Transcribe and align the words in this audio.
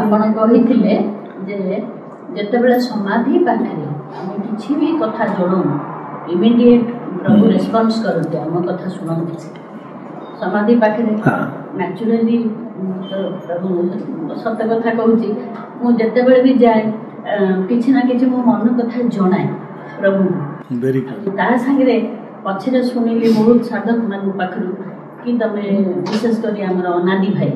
ଆପଣ 0.00 0.20
କହିଥିଲେ 0.38 0.94
ଯେ 1.48 1.58
ଯେତେବେଳେ 2.36 2.76
ସମାଧି 2.88 3.34
ପାଖରେ 3.46 3.86
ଆମେ 4.18 4.34
କିଛି 4.46 4.70
ବି 4.80 4.88
କଥା 5.02 5.24
ଜଣଉ 5.38 5.62
ଇମିଡ଼ିଏଟ୍ 6.34 6.88
ପ୍ରଭୁ 7.20 7.42
ରେସ୍ପନ୍ସ 7.54 7.94
କରନ୍ତି 8.04 8.36
ଆମ 8.44 8.54
କଥା 8.68 8.86
ଶୁଣନ୍ତି 8.96 9.36
ସମାଧି 10.40 10.74
ପାଖରେ 10.82 11.12
ନ୍ୟାଚୁରାଲି 11.78 12.38
ପ୍ରଭୁ 13.46 13.68
ସତ 14.42 14.58
କଥା 14.70 14.90
କହୁଛି 15.00 15.28
ମୁଁ 15.80 15.90
ଯେତେବେଳେ 16.00 16.40
ବି 16.46 16.52
ଯାଏ 16.64 16.82
କିଛି 17.68 17.88
ନା 17.94 18.00
କିଛି 18.10 18.26
ମୋ 18.32 18.38
ମନ 18.48 18.64
କଥା 18.80 18.98
ଜଣାଏ 19.16 19.46
ପ୍ରଭୁଙ୍କୁ। 19.98 20.40
ତା 21.38 21.46
ସାଙ୍ଗରେ 21.64 21.96
ପଛରେ 22.44 22.80
ଶୁଣିଲି 22.90 23.28
ବହୁତ 23.36 23.60
ସାଧକମାନଙ୍କ 23.70 24.32
ପାଖରୁ 24.40 24.68
କି 25.22 25.30
ତମେ 25.40 25.64
ବିଶେଷ 26.08 26.34
କରି 26.44 26.60
ଆମର 26.70 26.86
ଅନାଦି 27.00 27.30
ଭାଇ 27.36 27.52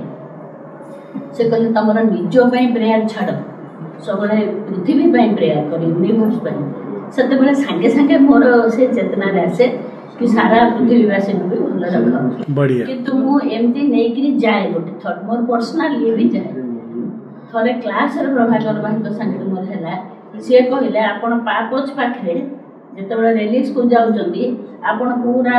ସେ 1.34 1.42
କହିଲେ 1.50 1.70
ତମର 1.74 1.98
ନିଜ 2.08 2.34
ପାଇଁ 2.52 2.66
ପ୍ରେୟାର 2.74 3.02
ଛାଡ଼ 3.12 3.30
ସବୁବେଳେ 4.00 4.38
ପୃଥିବୀ 4.66 5.06
ପାଇଁ 5.14 5.28
ପ୍ରେୟାର 5.38 5.60
କର 5.70 5.80
ୟୁନିଭର୍ସ 5.90 6.36
ପାଇଁ 6.44 6.58
ସେତେବେଳେ 7.14 7.52
ସାଙ୍ଗେ 7.60 7.88
ସାଙ୍ଗେ 7.94 8.16
ମୋର 8.24 8.44
ସେ 8.74 8.82
ଚେତନାରେ 8.96 9.40
ଆସେ 9.44 9.66
କି 10.18 10.26
ସାରା 10.28 10.60
ପୃଥିବୀବାସୀଙ୍କୁ 10.70 11.46
ବି 11.50 11.56
ଭଲ 11.64 11.82
ରଖ 11.86 12.86
କିନ୍ତୁ 12.88 13.12
ମୁଁ 13.18 13.34
ଏମିତି 13.48 13.82
ନେଇକିରି 13.90 14.30
ଯାଏ 14.44 14.64
ଗୋଟେ 14.72 14.92
ଥର 15.02 15.16
ମୋର 15.26 15.40
ପର୍ସନାଲ 15.50 15.90
ଇଏ 16.00 16.12
ବି 16.18 16.26
ଯାଏ 16.34 16.50
ଥରେ 17.50 17.72
କ୍ଲାସରେ 17.84 18.28
ପ୍ରଭାକର 18.34 18.76
ବାହାଙ୍କ 18.84 19.08
ସାଙ୍ଗରେ 19.18 19.44
ମୋର 19.50 19.64
ହେଲା 19.70 19.94
ସିଏ 20.40 20.62
କହିଲେ 20.70 21.00
ଆପଣ 21.06 21.30
ପାପୋଚ୍ 21.46 21.90
ପାଖରେ 21.98 22.34
ଯେତେବେଳେ 22.96 23.30
ରିଲିଜ୍କୁ 23.34 23.80
ଯାଉଛନ୍ତି 23.92 24.44
ଆପଣ 24.90 25.08
ପୁରା 25.22 25.58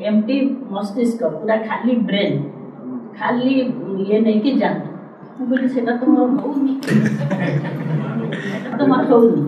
ଏମିତି 0.00 0.36
ମସ୍ତିଷ୍କ 0.70 1.20
ପୁରା 1.34 1.56
ଖାଲି 1.68 1.94
ବ୍ରେନ୍ 2.08 2.36
ଖାଲି 3.16 3.54
ଇଏ 4.03 4.17
ନେଇକି 4.25 4.51
ଯାଆନ୍ତୁ 4.61 4.89
ମୁଁ 5.37 5.45
କହିଲି 5.49 5.67
ସେଟା 5.75 5.93
ତ 5.99 6.03
ମୋର 6.11 6.29
ହଉନି 6.39 6.73
ସେଟା 8.55 8.75
ତ 8.77 8.81
ମୋର 8.89 9.03
ହଉନି 9.11 9.41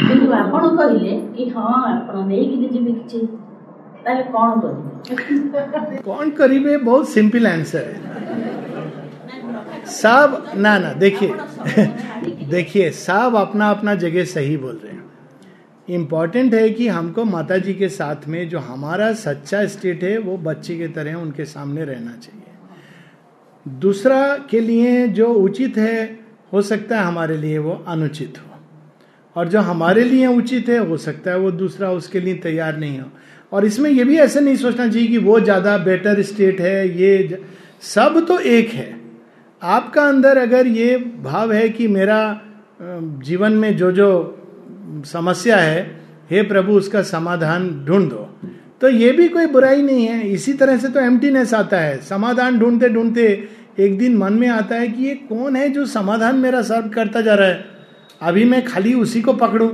କିନ୍ତୁ 0.00 0.26
ଆପଣ 0.36 0.62
କହିଲେ 0.78 1.12
କି 1.34 1.44
ହଁ 1.54 1.66
ଆପଣ 1.90 2.16
ନେଇକିରି 2.30 2.66
ଯିବେ 2.74 2.92
କିଛି 2.98 3.18
ତାହେଲେ 4.04 4.24
କ'ଣ 4.32 4.48
କରିବେ 4.62 4.92
कौन 6.02 6.30
करीब 6.32 6.66
है 6.68 6.76
बहुत 6.80 7.08
सिंपल 7.10 7.46
आंसर 7.46 7.84
है 7.86 7.98
सब 9.92 10.28
ना 10.56 10.72
ना 10.78 10.92
देखिए 10.94 11.32
देखिए 12.48 12.90
सब 12.98 13.36
अपना 13.36 13.70
अपना 13.70 13.94
जगह 13.96 14.24
सही 14.26 14.56
बोल 14.56 14.76
रहे 14.76 14.92
हैं 14.92 15.02
इम्पॉर्टेंट 15.88 16.54
है 16.54 16.68
कि 16.70 16.88
हमको 16.90 17.24
माता 17.26 17.56
जी 17.58 17.74
के 17.74 17.88
साथ 17.90 18.26
में 18.28 18.48
जो 18.48 18.58
हमारा 18.62 19.12
सच्चा 19.18 19.64
स्टेट 19.68 20.04
है 20.04 20.16
वो 20.20 20.36
बच्चे 20.42 20.76
की 20.76 20.88
तरह 20.90 21.14
उनके 21.16 21.44
सामने 21.46 21.84
रहना 21.84 22.16
चाहिए 22.18 22.47
दूसरा 23.79 24.37
के 24.49 24.59
लिए 24.59 25.07
जो 25.09 25.27
उचित 25.27 25.77
है, 25.77 26.19
हो 26.53 26.61
सकता 26.61 26.99
है 26.99 27.05
हमारे 27.05 27.37
लिए 27.37 27.57
वो 27.57 27.83
अनुचित 27.87 28.37
हो। 28.37 28.45
और 29.35 29.47
जो 29.47 29.59
हमारे 29.61 30.03
लिए 30.03 30.27
उचित 30.27 30.69
है, 30.69 30.77
हो 30.79 30.97
सकता 30.97 31.31
है 31.31 31.37
वो 31.39 31.51
दूसरा 31.53 31.91
उसके 31.91 32.19
लिए 32.19 32.33
तैयार 32.35 32.77
नहीं 32.77 32.99
हो। 32.99 33.09
और 33.51 33.65
इसमें 33.65 33.89
ये 33.89 34.03
भी 34.03 34.17
ऐसे 34.17 34.39
नहीं 34.39 34.55
सोचना 34.55 34.87
चाहिए 34.87 35.07
कि 35.07 35.17
वो 35.17 35.39
ज़्यादा 35.39 35.77
बेटर 35.77 36.21
स्टेट 36.21 36.59
है, 36.61 36.99
ये. 36.99 37.41
सब 37.83 38.25
तो 38.27 38.39
एक 38.39 38.69
है। 38.69 38.99
आपका 39.61 40.03
अंदर 40.03 40.37
अगर 40.37 40.67
ये 40.67 40.97
भाव 41.23 41.51
है 41.53 41.67
कि 41.69 41.87
मेरा 41.87 42.41
जीवन 42.81 43.53
में 43.53 43.75
जो 43.77 43.91
जो 43.91 44.09
समस्या 45.05 45.57
है, 45.57 45.81
हे 46.31 46.41
प्रभु, 46.43 46.73
उसका 46.73 47.01
समाधान 47.03 47.69
ढूंढ। 47.85 48.09
दो 48.09 48.27
तो 48.81 48.89
ये 48.89 49.11
भी 49.11 49.27
कोई 49.27 49.45
बुराई 49.47 49.81
नहीं 49.81 50.05
है। 50.05 50.27
इसी 50.27 50.53
तरह 50.53 50.77
से 50.77 50.87
तो 50.87 50.99
एम्प्टीनेस 50.99 51.53
आता 51.53 51.79
है। 51.79 51.97
समाधान 51.99 52.59
ढूंढते 52.59 52.89
ढूंढते 52.89 53.27
एक 53.79 53.97
दिन 53.97 54.17
मन 54.17 54.33
में 54.33 54.47
आता 54.47 54.75
है 54.75 54.87
कि 54.87 55.03
ये 55.03 55.15
कौन 55.15 55.55
है 55.55 55.69
जो 55.69 55.85
समाधान 55.85 56.35
मेरा 56.35 56.61
सर्व 56.61 56.89
करता 56.89 57.21
जा 57.21 57.33
रहा 57.35 57.47
है? 57.47 57.65
अभी 58.21 58.43
मैं 58.45 58.63
खाली 58.65 58.93
उसी 58.93 59.21
को 59.21 59.33
पकड़ूं। 59.33 59.69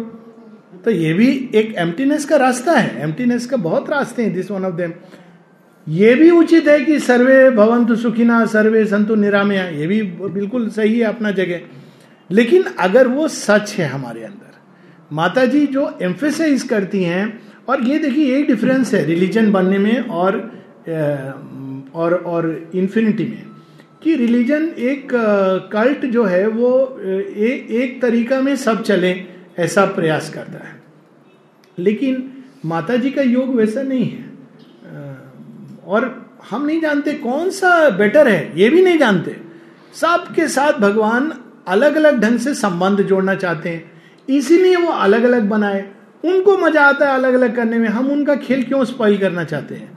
तो 0.81 0.91
ये 0.91 1.13
भी 1.13 1.27
एक 1.55 1.73
एम्प्टीनेस 1.75 2.25
का 2.25 2.35
रास्ता 2.35 2.71
है। 2.71 3.01
एम्प्टीनेस 3.01 3.45
का 3.45 3.57
बहुत 3.57 3.89
रास्ते 3.89 4.23
हैं 4.23 4.33
दिस 4.33 4.51
वन 4.51 4.65
ऑफ़ 4.65 4.75
देम 4.75 4.93
ये 5.87 6.13
भी 6.15 6.29
उचित 6.29 6.67
है 6.67 6.79
कि 6.81 6.99
सर्वे 6.99 7.49
भवंतु 7.51 7.95
सुखिना, 7.95 8.45
सर्वे 8.45 8.85
संतु 8.85 9.15
निरामया। 9.15 9.67
ये 9.69 9.87
भी 9.87 10.01
बिल्कुल 10.03 10.69
सही 10.69 10.99
है 10.99 11.05
अपना 11.05 11.31
जगह। 11.31 11.61
लेकिन 12.31 12.63
अगर 12.79 13.07
वो 13.07 13.27
सच 13.27 13.75
है 13.77 13.87
हमारे 13.87 14.23
अंदर 14.23 14.53
माता 15.13 15.45
जी 15.45 15.65
जो 15.67 15.97
एम्फेसाइज 16.01 16.63
करती 16.63 17.03
हैं, 17.03 17.39
और 17.69 17.83
ये 17.83 17.99
देखिए, 17.99 18.33
यही 18.33 18.43
डिफरेंस 18.43 18.93
है 18.93 19.05
रिलीजन 19.05 19.51
बनने 19.51 19.77
में 19.77 19.99
और 19.99 20.33
और 21.93 22.13
और 22.13 22.71
इन्फिनिटी 22.75 23.23
में। 23.23 23.54
कि 24.05 24.15
रिलीजन 24.15 24.63
एक 24.79 25.07
कल्ट 25.73 26.05
जो 26.05 26.23
है 26.23 26.47
वो 26.47 26.99
ए, 27.01 27.67
एक 27.71 28.01
तरीका 28.01 28.41
में 28.41 28.55
सब 28.55 28.83
चले 28.83 29.15
ऐसा 29.59 29.85
प्रयास 29.85 30.29
करता 30.29 30.67
है। 30.67 30.73
लेकिन 31.79 32.31
माता 32.65 32.95
जी 32.95 33.11
का 33.11 33.21
योग 33.21 33.55
वैसा 33.55 33.81
नहीं 33.81 34.05
है। 34.05 34.23
और 35.87 36.05
हम 36.49 36.65
नहीं 36.65 36.81
जानते 36.81 37.13
कौन 37.13 37.49
सा 37.49 37.89
बेटर 37.89 38.27
है 38.27 38.51
ये 38.59 38.69
भी 38.69 38.83
नहीं 38.83 38.97
जानते। 38.97 39.35
सबके 39.93 40.47
साथ 40.47 40.79
भगवान 40.79 41.31
अलग 41.67 41.95
अलग 41.95 42.21
ढंग 42.21 42.39
से 42.39 42.53
संबंध 42.53 43.01
जोड़ना 43.01 43.35
चाहते 43.35 43.69
हैं। 43.69 43.91
इसीलिए 44.29 44.75
वो 44.75 44.91
अलग 44.91 45.23
अलग 45.23 45.49
बनाए। 45.49 45.83
उनको 46.23 46.57
मज़ा 46.57 46.81
आता 46.81 47.09
है 47.09 47.15
अलग 47.15 47.33
अलग 47.33 47.55
करने 47.55 47.77
में। 47.79 47.89
हम 47.89 48.11
उनका 48.11 48.35
खेल 48.37 48.63
क्यों 48.63 48.85
स्पॉइल 48.85 49.17
करना 49.17 49.43
चाहते 49.43 49.75
हैं? 49.75 49.89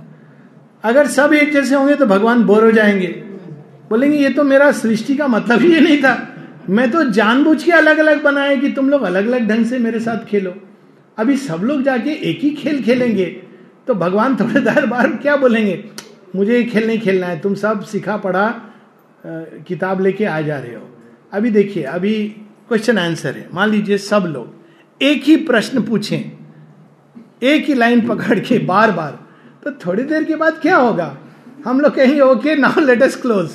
अगर 0.84 1.06
सब 1.06 1.32
एक 1.32 1.52
जैसे 1.52 1.74
होंगे 1.74 1.94
तो 1.94 2.06
भगवान 2.06 2.42
बोर 2.42 2.64
हो 2.64 2.70
जाएँगे। 2.72 3.27
बोलेंगे, 3.90 4.16
ये 4.18 4.30
तो 4.30 4.44
मेरा 4.44 4.70
सृष्टि 4.74 5.16
का 5.16 5.26
मतलब 5.28 5.60
ही 5.60 5.80
नहीं 5.80 5.98
था। 5.98 6.16
मैं 6.70 6.90
तो 6.90 7.02
जानबूझ 7.10 7.62
के 7.62 7.72
अलग 7.72 7.98
अलग 7.98 8.22
बनाए 8.22 8.56
कि 8.56 8.72
तुम 8.72 8.88
लोग 8.90 9.02
अलग 9.02 9.26
अलग 9.26 9.48
ढंग 9.48 9.64
से 9.66 9.78
मेरे 9.78 10.00
साथ 10.00 10.24
खेलो। 10.26 10.54
अभी 11.18 11.36
सब 11.38 11.60
लोग 11.62 11.82
जाके 11.82 12.10
एक 12.30 12.40
ही 12.40 12.50
खेल 12.52 12.82
खेलेंगे। 12.82 13.24
तो 13.88 13.94
भगवान 13.96 14.36
थोड़े 14.36 14.60
देर 14.60 14.86
बाद 14.86 15.18
क्या 15.22 15.36
बोलेंगे, 15.36 15.84
मुझे 16.36 16.56
ये 16.56 16.64
खेल 16.64 16.86
नहीं 16.86 16.98
खेलना 17.00 17.26
है, 17.26 17.38
तुम 17.40 17.54
सब 17.56 17.84
सिखा 17.84 18.16
पढ़ा 18.18 18.48
किताब 19.24 20.00
लेके 20.00 20.24
आ 20.24 20.40
जा 20.40 20.58
रहे 20.58 20.74
हो। 20.74 20.82
अभी 21.32 21.50
देखिए, 21.50 21.82
अभी 21.84 22.12
क्वेश्चन 22.68 22.98
आंसर 22.98 23.36
है। 23.36 23.48
मान 23.54 23.70
लीजिए 23.70 23.98
सब 23.98 24.24
लोग 24.26 25.02
एक 25.02 25.22
ही 25.24 25.36
प्रश्न 25.44 25.82
पूछें, 25.82 26.20
एक 27.42 27.64
ही 27.64 27.74
लाइन 27.74 28.06
पकड़ 28.08 28.38
के 28.40 28.58
बार 28.66 28.92
बार 28.92 29.18
तो 29.64 29.70
थोड़ी 29.82 30.02
देर 30.04 30.24
के 30.24 30.36
बाद 30.36 30.58
क्या 30.62 30.76
होगा? 30.76 31.16
हम 31.64 31.80
लोग 31.80 31.94
कहेंगे, 31.94 32.20
okay, 32.20 32.54
now 32.56 32.80
let 32.80 33.02
us 33.02 33.16
close 33.16 33.50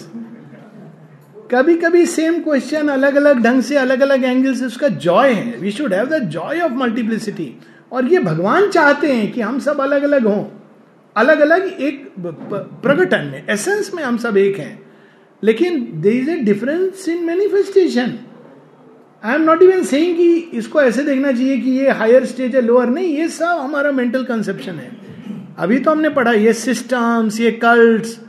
कभी 1.51 1.75
कभी 1.77 2.05
सेम 2.05 2.39
क्वेश्चन 2.43 2.87
अलग 2.87 3.15
अलग 3.15 3.41
ढंग 3.43 3.61
से 3.63 3.77
अलग 3.77 4.01
अलग 4.01 4.23
एंगल 4.23 4.53
से 4.55 4.65
उसका 4.65 4.87
जॉय 5.05 5.31
है। 5.31 5.57
We 5.57 5.71
should 5.71 5.93
have 5.93 6.05
the 6.07 6.19
joy 6.29 6.59
of 6.59 6.71
multiplicity 6.73 7.53
और 7.91 8.05
ये 8.05 8.19
भगवान 8.19 8.69
चाहते 8.69 9.11
हैं 9.13 9.31
कि 9.31 9.41
हम 9.41 9.59
सब 9.59 9.81
अलग 9.81 10.03
अलग 10.03 10.25
हों 10.27 10.43
अलग 11.15 11.39
अलग 11.39 11.67
एक 11.81 12.13
प्रकटन 12.19 13.25
में 13.25 13.43
एसेंस 13.49 13.93
में 13.93 14.03
हम 14.03 14.17
सब 14.17 14.37
एक 14.37 14.57
हैं। 14.59 14.79
लेकिन 15.43 15.87
there 16.01 16.11
is 16.11 16.29
a 16.29 16.35
difference 16.43 17.07
in 17.09 17.23
manifestation 17.25 18.13
I 19.23 19.35
am 19.35 19.41
not 19.41 19.63
even 19.63 19.83
saying 19.83 20.15
कि 20.17 20.33
इसको 20.53 20.81
ऐसे 20.81 21.03
देखना 21.03 21.31
चाहिए 21.31 21.57
कि 21.57 21.71
ये 21.71 21.89
हायर 21.91 22.25
स्टेज 22.25 22.55
है 22.55 22.61
लोअर 22.61 22.89
नहीं, 22.89 23.15
ये 23.17 23.27
सब 23.29 23.59
हमारा 23.59 23.91
मेंटल 23.91 24.23
कंसेप्शन 24.23 24.71
है। 24.73 24.91
अभी 25.59 25.79
तो 25.79 25.91
हमने 25.91 26.09
पढ़ा, 26.09 26.31
ये 26.31 26.53
सिस्टम्स 26.53 27.39
ये 27.39 27.51
कल्ट्स 27.63 28.19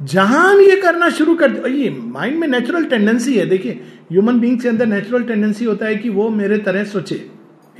जहाँ 0.00 0.50
हम 0.50 0.60
ये 0.60 0.76
करना 0.80 1.08
शुरू 1.10 1.34
कर 1.36 1.66
ये 1.68 1.90
माइंड 1.90 2.38
में 2.38 2.46
नेचुरल 2.48 2.84
टेंडेंसी 2.90 3.34
है 3.36 3.44
देखिए 3.46 3.72
ह्यूमन 4.10 4.38
बींग्स 4.40 4.62
के 4.62 4.68
अंदर 4.68 4.86
नेचुरल 4.86 5.24
टेंडेंसी 5.24 5.64
होता 5.64 5.86
है 5.86 5.96
कि 5.96 6.08
वो 6.10 6.28
मेरे 6.30 6.58
तरह 6.68 6.84
सोचे 6.92 7.14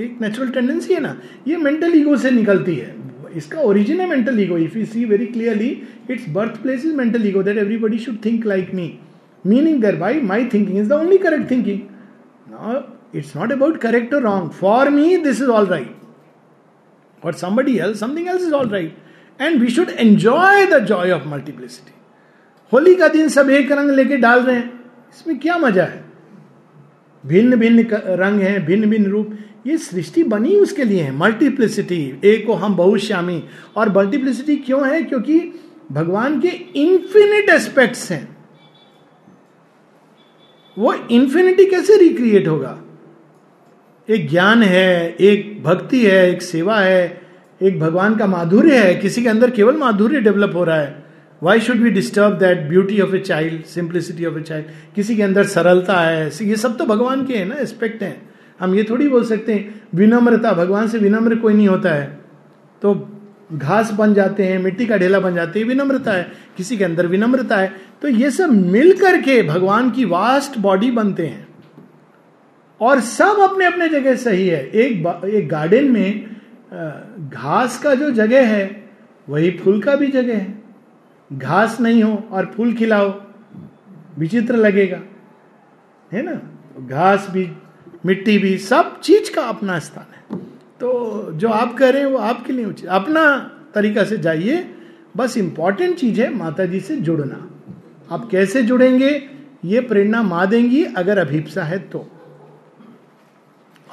एक 0.00 0.19
नेचुरल 0.20 0.50
टेंडेंसी 0.50 0.94
है 0.94 1.00
ना 1.00 1.16
ये 1.48 1.56
मेंटल 1.56 1.94
ईगो 1.98 2.16
से 2.16 2.31
निकलती 2.31 2.75
है 2.75 2.94
इसका 3.36 3.60
ओरिजिन 3.60 4.00
है 4.00 4.08
mental 4.08 4.41
ego 4.41 4.58
if 4.58 4.76
you 4.78 4.84
see 4.86 5.04
very 5.04 5.26
clearly 5.26 5.70
its 6.10 6.28
birth 6.34 6.60
place 6.62 6.84
is 6.84 6.94
mental 6.97 7.26
ego 7.28 7.42
that 7.42 7.58
everybody 7.58 7.98
should 7.98 8.25
think 8.25 8.47
like 8.47 8.75
me 8.75 8.92
meaning 9.44 9.81
thereby 9.97 10.20
my 10.32 10.44
thinking 10.54 10.78
is 10.78 10.88
the 10.88 10.92
only 10.92 11.19
correct 11.19 11.50
thinking 11.50 11.81
it's 13.16 13.37
not 13.37 13.52
about 13.52 13.76
correct 13.81 14.14
or 14.14 14.20
wrong. 14.23 14.50
For 14.52 14.90
me, 14.90 15.06
this 15.19 15.40
is 15.40 15.49
all 15.49 15.66
right. 15.66 15.94
For 17.23 17.32
somebody 17.34 17.78
else, 17.81 17.99
something 17.99 18.28
else 18.28 18.43
is 18.43 18.52
all 18.52 18.69
right. 18.69 18.93
And 19.40 19.61
we 19.61 19.70
should 19.70 19.90
enjoy 20.05 20.66
the 20.66 20.81
joy 20.82 21.06
of 21.12 21.26
multiplicity. 21.26 22.00
Holi 22.72 22.94
का 22.94 23.08
दिन 23.08 23.28
सब 23.28 23.50
एक 23.50 23.72
रंग 23.72 23.90
लेके 23.90 24.17
डाल 24.17 24.40
रहे 24.40 24.56
हैं। 24.56 24.84
इसमें 25.11 25.38
क्या 25.38 25.58
मज़ा 25.58 25.84
है? 25.84 26.05
भिन्न 27.26 27.56
भिन्न 27.56 27.87
रंग 28.06 28.40
हैं 28.40 28.67
भिन्न 28.67 28.90
भिन्न 28.90 29.11
रूप। 29.11 29.38
ये 29.67 29.78
सृष्टि 29.78 30.22
बनी 30.22 30.56
उसके 30.56 30.84
लिए 30.84 31.02
है। 31.02 31.17
मल्टीप्लिसिटी 31.17 32.20
एक 32.25 32.46
को 32.46 32.52
हम 32.52 32.76
बहुश्यामी। 32.76 33.44
और 33.76 33.96
मल्टीप्लिसिटी 33.96 34.56
क्यों 34.56 34.88
है? 34.88 35.02
क्योंकि 35.02 35.61
भगवान 35.93 36.40
के 36.40 36.49
इन्फिनिट 36.76 37.49
एस्पेक्ट्स 37.49 38.12
हैं। 38.12 38.37
वो 40.78 40.94
इंफिनिटी 40.94 41.66
कैसे 41.66 41.96
रिक्रिएट 41.96 42.49
होगा? 42.49 42.82
एक 44.08 44.28
ज्ञान 44.28 44.62
है, 44.62 45.16
एक 45.20 45.62
भक्ति 45.62 46.06
है, 46.06 46.31
एक 46.31 46.43
सेवा 46.43 46.81
है, 46.81 47.20
एक 47.62 47.81
भगवान 47.81 48.16
का 48.16 48.26
माधुर्य 48.26 48.78
है। 48.78 48.94
किसी 48.94 49.23
के 49.23 49.28
अंदर 49.28 49.50
केवल 49.50 49.76
माधुर्य 49.76 50.20
डेवलप 50.20 50.52
हो 50.55 50.64
रहा 50.64 50.76
है। 50.76 51.10
Why 51.42 51.60
should 51.60 51.76
be 51.76 51.90
disturb 51.90 52.38
that 52.38 52.58
beauty 52.58 53.00
of 53.00 53.14
a 53.14 53.19
child 53.19 53.64
simplicity 53.64 54.25
of 54.25 54.38
a 54.38 54.42
child 54.42 54.66
किसी 54.94 55.16
के 55.16 55.22
अंदर 55.22 55.44
सरलता 55.44 56.00
है 56.00 56.31
ये 56.42 56.56
सब 56.56 56.76
तो 56.76 56.84
भगवान 56.84 57.26
के 57.26 57.34
है 57.34 57.44
ना 57.44 57.54
एस्पेक्ट 57.54 58.02
हैं। 58.02 58.31
हम 58.60 58.75
ये 58.75 58.84
थोड़ी 58.90 59.08
बोल 59.08 59.25
सकते 59.25 59.54
हैं, 59.54 59.81
विनम्रता, 59.94 60.52
भगवान 60.52 60.88
से 60.88 60.98
विनम्र 60.98 61.37
कोई 61.37 61.54
नहीं 61.54 61.69
होता 61.69 61.90
है। 61.90 62.20
तो 62.82 63.19
घास 63.52 63.92
बन 63.92 64.14
जाते 64.14 64.44
हैं, 64.44 64.58
मिट्टी 64.58 64.87
का 64.87 64.96
ढेला 64.96 65.20
बन 65.20 65.34
जाते 65.34 65.60
हैं, 65.60 65.66
विनम्रता 65.66 66.12
है। 66.12 66.32
किसी 66.56 66.76
के 66.76 66.84
अंदर 66.84 67.06
विनम्रता 67.06 67.56
है। 67.56 67.72
तो 68.02 68.08
ये 68.08 68.31
सब 68.31 68.50
मिल 68.50 68.92
करके 68.92 69.42
भगवान 69.42 69.90
की 69.90 70.04
वास्ट 70.04 70.58
बॉडी 70.58 70.90
बनते 70.90 71.26
हैं। 71.26 71.48
और 72.81 73.00
सब 73.00 73.40
अपने 73.40 73.64
अपने 73.64 73.88
जगह 73.88 74.14
सही 74.14 74.48
है। 74.48 74.66
एक 74.66 75.25
एक 75.25 75.48
गार्डन 75.48 75.90
में 75.90 76.25
घास 77.31 77.82
का 77.82 77.94
जो 77.94 78.10
जगह 78.10 78.46
है, 78.46 78.84
वही 79.28 79.50
फूल 79.50 79.82
का 79.82 79.96
भी 79.96 80.06
जगह 80.06 80.37
है। 80.37 80.60
घास 81.32 81.81
नहीं 81.81 82.03
हो 82.03 82.29
और 82.31 82.47
फूल 82.47 82.75
खिलाओ, 82.75 83.23
विचित्र 84.19 84.56
लगेगा, 84.56 85.00
है 86.12 86.23
ना? 86.23 86.41
घास 86.87 87.27
भी, 87.31 87.53
मिट्टी 88.06 88.38
भी, 88.38 88.59
सब 88.59 89.00
चीज़ 89.00 89.35
का 89.35 89.43
अपना 89.43 89.79
स्थान 89.79 90.06
है। 90.15 90.38
तो 90.81 91.32
जो 91.32 91.49
आप 91.49 91.75
कह 91.75 91.91
रहे 91.91 92.03
हैं 92.03 92.09
वो 92.09 92.19
आपके 92.19 92.53
लिए 92.53 92.65
उचित। 92.65 92.87
अपना 92.87 93.38
तरीका 93.75 94.05
से 94.05 94.19
जाइए, 94.19 94.75
बस 95.17 95.37
इंपॉर्टेंट 95.37 95.97
चीज़ 95.97 96.21
है 96.21 96.35
माता 96.35 96.65
जी 96.65 96.81
से 96.81 96.97
जुड़ना। 96.97 97.50
आप 98.11 98.29
कैसे 98.31 98.62
जुड़ेंगे, 98.62 99.29
ये 99.65 99.81
प्रेरणा 99.81 100.23
माँ 100.23 100.47
देंगी, 100.47 100.85
अगर 100.85 101.19
अभिप्सा 101.19 101.65
है 101.65 101.79
तो। 101.79 102.19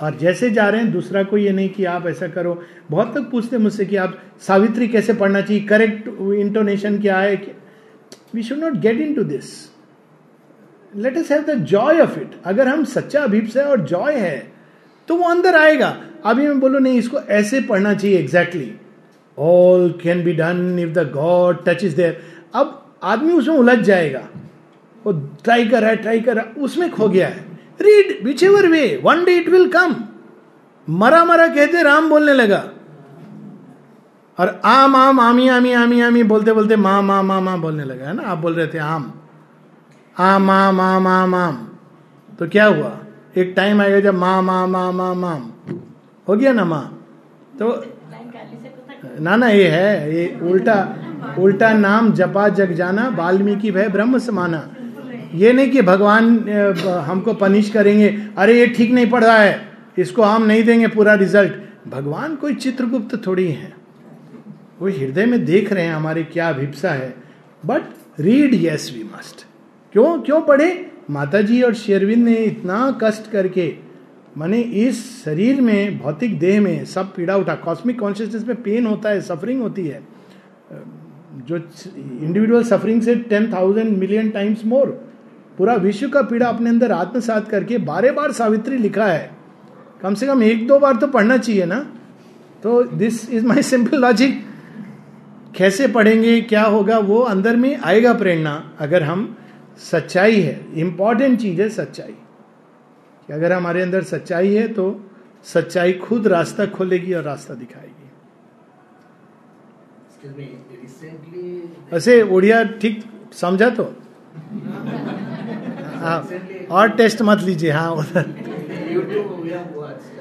और 0.02 0.18
जैसे 0.18 0.50
जा 0.50 0.68
रहे 0.70 0.82
हैं, 0.82 0.92
दूसरा 0.92 1.24
को 1.24 1.38
ये 1.38 1.52
नहीं 1.52 1.70
कि 1.70 1.86
आप 1.86 2.06
ऐसा 2.08 2.28
करो। 2.28 2.62
बहुत 2.92 3.14
तक 3.16 3.30
पूछते 3.32 3.58
मुझसे 3.58 3.86
कि 3.86 3.96
आप 3.98 4.18
सावित्री 4.42 4.88
कैसे 4.88 5.14
पढ़ना 5.14 5.42
चाहिए? 5.42 5.64
करेक्ट 5.64 6.08
इंटोनेशन 6.34 7.00
क्या 7.02 7.18
है? 7.20 7.36
We 8.34 8.44
should 8.44 8.58
not 8.58 8.74
get 8.80 9.00
into 9.14 9.24
this 9.24 9.50
let 10.94 11.18
us 11.18 11.32
have 11.32 11.44
the 11.44 11.54
joy 11.66 12.00
of 12.02 12.20
it 12.20 12.36
अगर 12.46 12.68
हम 12.68 12.84
सच्चा 12.86 13.24
अभिप्स 13.24 13.58
है 13.58 13.66
और 13.66 13.82
जॉय 13.86 14.16
है 14.16 14.38
तो 15.08 15.16
वो 15.16 15.30
अंदर 15.30 15.56
आएगा। 15.56 15.96
अभी 16.26 16.48
मैं 16.48 16.60
बोलू, 16.60 16.80
नहीं, 16.80 16.98
इसको 16.98 17.20
ऐसे 17.20 17.62
पढ़ना 17.62 17.94
चाहिए 17.94 18.18
exactly 18.20 18.74
all 19.38 19.90
can 20.04 20.24
be 20.24 20.34
done 20.34 20.80
if 20.80 20.90
the 20.90 21.10
god 21.12 21.64
touch 21.66 21.84
is 21.84 21.96
there 21.96 22.22
अब 22.56 22.84
आदमी 23.04 23.34
उसमें 23.34 23.56
उलझ 23.56 23.78
जाएगा। 23.80 24.28
वो 25.06 25.12
ट्राई 25.44 25.68
कर 25.68 25.82
रहा 25.82 25.90
है 25.90 25.96
ट्राई 25.96 26.20
कर 26.20 26.36
रहा 26.36 26.46
है, 26.46 26.52
उसमें 26.54 26.90
खो 26.92 27.10
गया 27.10 27.28
है। 27.28 27.46
Read 27.82 28.26
whichever 28.44 28.68
way 28.68 29.02
one 29.04 29.26
day 29.26 29.36
it 29.38 29.50
will 29.50 29.68
come 29.70 29.96
मरा 30.90 31.26
मरा 31.26 31.48
कहते 31.48 31.84
राम 31.84 32.10
बोलने 32.10 32.34
लगा 32.34 32.64
और 34.40 34.62
आम 34.66 34.96
आम 34.96 35.20
आमी 35.20 35.48
आमी 35.48 35.72
आमी 35.72 36.02
आमी 36.02 36.24
बोलते 36.24 36.54
बोलते 36.54 36.76
माँ 36.76 37.02
माँ 37.02 37.24
माँ 37.24 37.42
माँ 37.42 37.60
बोलने 37.62 37.84
लगा 37.84 38.08
है 38.08 38.14
ना 38.14 38.24
आप 38.24 38.38
बोल 38.38 38.54
रहे 38.54 38.68
थे 38.68 38.78
आम 38.78 39.14
आम 40.20 40.50
आम 40.50 40.82
आम 40.82 41.08
आम 41.08 41.36
आम 41.36 41.68
तो 42.40 42.48
क्या 42.48 42.66
हुआ? 42.66 42.98
एक 43.38 43.54
टाइम 43.58 43.82
आएगा 43.82 44.00
जब 44.00 44.16
माँ 44.16 44.42
माँ 44.42 44.68
माँ 44.68 44.92
माँ 44.94 45.16
माम 45.16 45.52
हो 46.28 46.36
गया 46.36 46.54
ना 46.54 46.66
माँ? 46.66 47.06
तो 47.60 47.86
ना 49.20 49.36
ना, 49.36 49.48
ये 49.48 49.68
है, 49.68 50.16
ये 50.16 50.40
उल्टा 50.44 50.76
उल्टा 51.40 51.74
नाम 51.74 52.12
जपा 52.14 52.50
जग 52.50 52.72
जाना, 52.74 53.08
वाल्मीकि 53.08 53.72
भय 53.72 53.88
ब्रह्म 53.88 54.18
समाना। 54.18 54.58
ये 55.36 55.54
नहीं 55.54 55.70
कि 55.72 55.82
भगवान 55.82 56.50
हमको 57.06 57.34
पनिश 57.34 57.70
करेंगे। 57.70 58.10
अरे, 58.38 58.60
ये 58.60 58.68
ठीक 58.68 58.92
नहीं 58.92 59.10
पढ़ 59.10 59.24
रहा 59.24 59.38
है। 59.38 59.62
इसको 59.98 60.22
हम 60.22 60.46
नहीं 60.46 60.64
देंगे 60.64 60.88
पूरा 60.88 61.14
रिज़ल्ट 61.14 61.54
भगवान 61.88 62.36
कोई 62.36 62.56
चित्रगुप्त 62.56 63.26
थोड़ी 63.28 63.48
है। 63.48 63.74
वो 64.80 64.88
हृदय 64.88 65.26
में 65.26 65.44
देख 65.46 65.72
रहे 65.74 65.84
हैं 65.84 65.94
हमारे 65.94 66.24
क्या 66.24 66.50
अभिप्सा 66.50 66.92
है। 66.92 67.14
But 67.64 67.82
read 68.20 68.54
yes 68.54 68.92
we 68.96 69.04
must 69.04 69.46
क्यों 69.94 70.20
क्यों 70.22 70.42
पढ़े? 70.42 70.70
माता 71.10 71.42
जी 71.42 71.62
और 71.62 71.74
शेरविंद 71.74 72.24
ने 72.26 72.36
इतना 72.36 73.00
कष्ट 73.04 73.32
करके। 73.32 73.74
माने, 74.38 74.60
इस 74.60 75.24
शरीर 75.26 75.62
में, 75.62 75.98
भौतिक 76.00 76.38
देह 76.40 76.62
में 76.62 76.86
सब 76.86 77.14
पीड़ा 77.16 77.36
उठा। 77.36 77.56
कॉस्मिक 77.56 78.00
कॉन्शियसनेस 78.00 78.44
में 78.48 78.62
पेन 78.62 78.86
होता 78.86 79.10
है 79.10 79.22
सफरिंग 79.22 79.62
होती 79.62 79.88
है। 79.88 80.02
जो 81.48 81.56
इंडिविजुअल 81.56 82.64
सफरिंग 82.64 83.02
से 83.02 83.16
ten 83.16 83.52
thousand 83.54 83.98
million 83.98 84.30
times 84.30 84.66
more 84.66 85.07
पूरा 85.58 85.74
विश्व 85.74 86.10
का 86.10 86.22
पीड़ा 86.22 86.48
अपने 86.50 86.70
अंदर 86.70 86.92
आत्मसात 86.92 87.50
करके 87.50 87.78
बारे 87.78 88.12
बार 88.12 88.32
सावित्री 88.32 88.78
लिखा 88.78 89.06
है। 89.06 89.32
कम 90.02 90.14
से 90.14 90.28
कम 90.28 90.44
एक 90.44 90.68
दो 90.68 90.80
बार 90.80 90.96
तो 90.96 91.08
पढ़ना 91.08 91.38
चाहिए 91.38 91.66
ना। 91.66 91.80
तो 92.64 92.84
this 92.84 93.30
is 93.30 93.46
my 93.46 93.62
simple 93.62 93.98
logic 94.02 94.46
कैसे 95.56 95.88
पढ़ेंगे 95.88 96.42
क्या 96.42 96.64
होगा 96.64 97.00
वो 97.00 97.18
अंदर 97.20 97.56
में 97.56 97.78
आएगा 97.78 98.14
प्रेरणा 98.14 98.72
अगर 98.80 99.04
हम 99.04 99.38
सच्चाई 99.78 100.42
है। 100.42 100.66
इंपॉर्टेंट 100.74 101.40
चीज़ 101.40 101.62
है 101.62 101.70
सच्चाई। 101.70 102.16
कि 103.28 103.34
अगर 103.34 103.52
हमारे 103.52 103.82
अंदर 103.82 104.04
सच्चाई 104.04 104.54
है 104.54 104.68
तो 104.68 105.10
सच्चाई 105.44 105.94
खुद 105.94 106.28
रास्ता 106.28 106.66
खोलेगी 106.66 107.14
और 107.14 107.24
रास्ता 107.24 107.54
दिखाएगी। 107.54 107.94
वैसे 111.94 112.22
उड़िया 112.22 112.64
ठीक 112.64 113.04
समझा 113.34 113.70
तो? 113.70 113.84
हाँ 116.02 116.20
और 116.72 116.90
टेस्ट 116.98 117.22
मत 117.22 117.42
लीजिए 117.44 117.72
हाँ 117.72 117.92
उधर। 117.96 118.34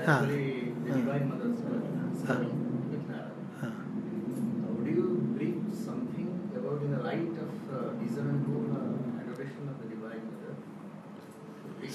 हाँ 0.07 0.21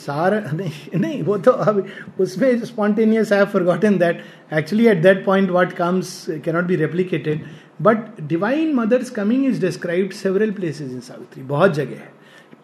सार 0.06 0.34
नहीं 0.54 1.00
नहीं 1.00 1.22
वो 1.24 1.38
तो 1.46 1.52
अब 1.52 1.86
उसमें 2.22 2.64
spontaneous 2.66 3.32
I 3.34 3.46
forgotten 3.54 3.98
that 3.98 4.22
actually 4.54 4.88
at 4.88 5.02
that 5.02 5.24
point 5.26 5.50
what 5.52 5.74
comes 5.74 6.26
cannot 6.46 6.66
be 6.66 6.76
replicated 6.76 7.44
but 7.82 8.22
divine 8.30 8.74
mother's 8.76 9.10
coming 9.20 9.46
is 9.46 9.62
described 9.62 10.14
several 10.14 10.52
places 10.60 10.92
in 10.92 11.00
Savitri 11.10 11.44
बहुत 11.54 11.74
जगह 11.74 11.96
है। 11.96 12.21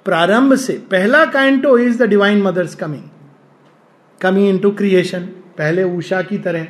प्रारंभ 0.08 0.56
से 0.56 0.74
पहला 0.92 1.24
canto 1.26 1.78
is 1.78 1.98
the 2.04 2.08
divine 2.10 2.42
mother's 2.42 2.76
coming 2.76 3.04
coming 4.22 4.48
into 4.58 4.72
creation 4.72 5.26
पहले 5.58 5.84
उषा 5.84 6.22
की 6.22 6.38
तरह. 6.38 6.64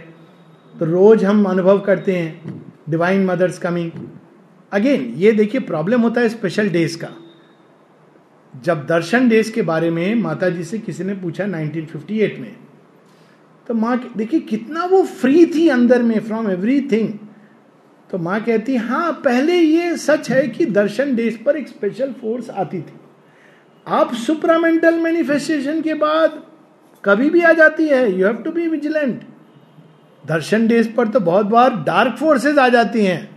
तो 0.76 0.86
रोज 0.86 1.24
हम 1.26 1.44
अनुभव 1.46 1.80
करते 1.80 2.16
हैं 2.16 2.64
डिवाइन 2.90 3.26
मदर्स 3.26 3.60
कमिंग 3.60 3.92
अगेन 4.72 5.02
ये 5.18 5.32
देखिए 5.32 5.62
प्रॉब्लम 5.62 6.02
होता 6.02 6.22
है 6.22 6.30
स्पेशल 6.30 6.70
डेज़ 6.70 6.98
का. 6.98 7.10
जब 8.54 8.86
दर्शन 8.86 9.30
डेज़ 9.30 9.52
के 9.52 9.62
बारे 9.62 9.90
में 9.92 10.16
माता 10.16 10.50
जी 10.50 10.64
से 10.64 10.80
किसी 10.80 11.04
ने 11.04 11.14
पूछा 11.16 11.46
1958 11.46 12.38
में 12.40 12.56
तो 13.68 13.74
माँ 13.74 13.98
देखिए 14.18 14.40
कितना 14.40 14.86
वो 14.86 15.04
फ्री 15.22 15.46
थी 15.46 15.68
अंदर 15.70 16.04
में 16.04 16.20
फ्रॉम 16.20 16.50
एवरीथिंग 16.52 17.10
तो 18.10 18.18
माँ 18.18 18.40
कहती 18.44 18.76
हाँ 18.76 19.12
पहले 19.26 19.54
ये 19.54 19.96
सच 19.98 20.30
है 20.32 20.48
कि 20.48 20.66
दर्शन 20.66 21.16
डेज़ 21.16 21.44
पर 21.44 21.58
एक 21.58 21.68
स्पेशल 21.68 22.14
फोर्स 22.22 22.50
आती 22.50 22.82
थी. 22.82 22.97
अब 23.88 24.14
सुपरामेंटल 24.16 25.00
मैनिफेस्टेशन 25.00 25.82
के 25.82 25.94
बाद 25.94 26.42
कभी 27.04 27.30
भी 27.30 27.42
आ 27.42 27.52
जाती 27.54 27.88
है 27.88 28.12
you 28.12 28.26
have 28.26 28.36
to 28.36 28.52
be 28.52 28.68
vigilant 28.68 29.22
darshan 30.24 30.68
days 30.68 30.90
पर 30.94 31.08
तो 31.08 31.20
बहुत 31.20 31.46
बार 31.46 31.76
डार्क 31.84 32.16
फोर्सेस 32.20 32.58
आ 32.58 32.68
जाती 32.70 33.04
हैं। 33.06 33.30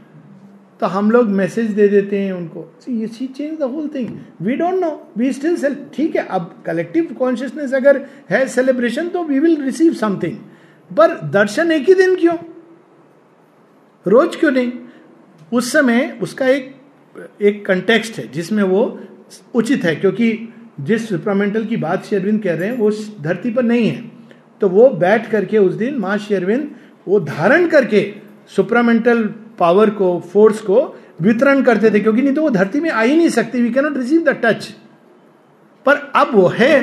तो 0.81 0.87
हम 0.87 1.11
लोग 1.11 1.29
मैसेज 1.31 1.71
दे 1.71 1.87
देते 1.89 2.19
हैं 2.19 2.33
उनको। 2.33 2.65
See 2.83 3.27
change 3.27 3.59
the 3.59 3.63
whole 3.65 3.89
thing 3.95 4.09
we 4.43 4.55
don't 4.57 4.75
know 4.75 4.91
we 5.17 5.33
still 5.33 5.57
sell 5.57 5.77
ठीक 5.95 6.17
है, 6.17 6.27
अब 6.27 6.63
कलेक्टिव 6.67 7.15
कॉन्शियसनेस 7.19 7.75
अगर 7.75 8.01
है 8.31 8.47
सेलिब्रेशन 8.49 9.09
तो 9.09 9.23
वी 9.25 9.39
विल 9.39 9.63
रिसीव 9.63 9.93
समथिंग 9.95 10.37
पर 10.91 11.15
दर्शन 11.31 11.73
एक 11.73 11.89
ही 11.89 11.95
दिन 11.95 12.17
क्यों? 12.17 12.37
रोज 14.07 14.37
क्यों 14.37 14.51
नहीं? 14.51 14.73
उस 15.53 15.73
समय 15.73 16.19
उसका 16.23 16.47
एक 16.47 16.75
एक 17.43 17.65
कंटेक्स्ट 17.67 18.19
है, 18.19 18.27
जिसमें 18.33 18.63
वो 18.63 18.99
उचित 19.55 19.85
है, 19.85 19.95
क्योंकि 19.97 20.49
जिस 20.81 21.09
सुपरामेंटल 21.09 21.65
की 21.65 21.77
बात 21.79 22.05
शेरविंद 22.05 22.43
कह 22.43 22.55
रहे 22.55 22.69
हैं, 22.69 22.77
वो 22.77 22.91
धरती 23.23 23.51
पर 23.51 23.63
नहीं 23.65 23.89
है। 23.89 24.11
तो 24.61 24.69
वो 24.69 24.89
बैठ 24.91 25.31
करके 25.31 25.59
उस 25.59 25.75
दिन 25.75 25.99
माँ 25.99 26.17
शेरविंद 26.19 26.71
वो 27.07 27.21
धारण 27.21 27.67
करके 27.69 28.03
सुपरामेंटल 28.57 29.23
पावर 29.59 29.91
को 29.91 30.19
फोर्स 30.33 30.61
को 30.61 30.81
वितरण 31.21 31.63
करते 31.63 31.91
थे, 31.91 32.01
क्योंकि 32.01 32.23
नहीं 32.23 32.35
तो 32.35 32.43
वो 32.43 32.51
धरती 32.51 32.81
में 32.81 32.91
आ 32.91 33.03
ही 33.03 33.17
नहीं 33.17 33.29
सकती 33.31 33.63
we 33.63 33.71
cannot 33.71 33.97
receive 33.97 34.23
the 34.23 34.37
touch 34.45 34.73
पर 35.87 35.97
अब 36.17 36.35
वो 36.35 36.47
है। 36.49 36.79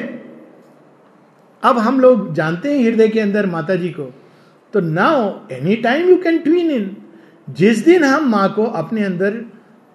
अब 1.64 1.78
हम 1.78 2.00
लोग 2.00 2.34
जानते 2.34 2.72
हैं 2.72 2.84
हृदय 2.84 3.08
के 3.08 3.20
अंदर 3.20 3.46
माता 3.46 3.76
जी 3.76 3.90
को। 3.90 4.04
तो 4.74 4.80
now 4.80 5.30
any 5.52 5.76
time 5.76 6.10
you 6.10 6.16
can 6.18 6.38
tune 6.40 6.72
in 6.72 6.96
जिस 7.48 7.84
दिन 7.86 8.04
हम 8.04 8.30
माँ 8.30 8.50
को 8.54 8.66
अपने 8.76 9.04
अंदर 9.04 9.44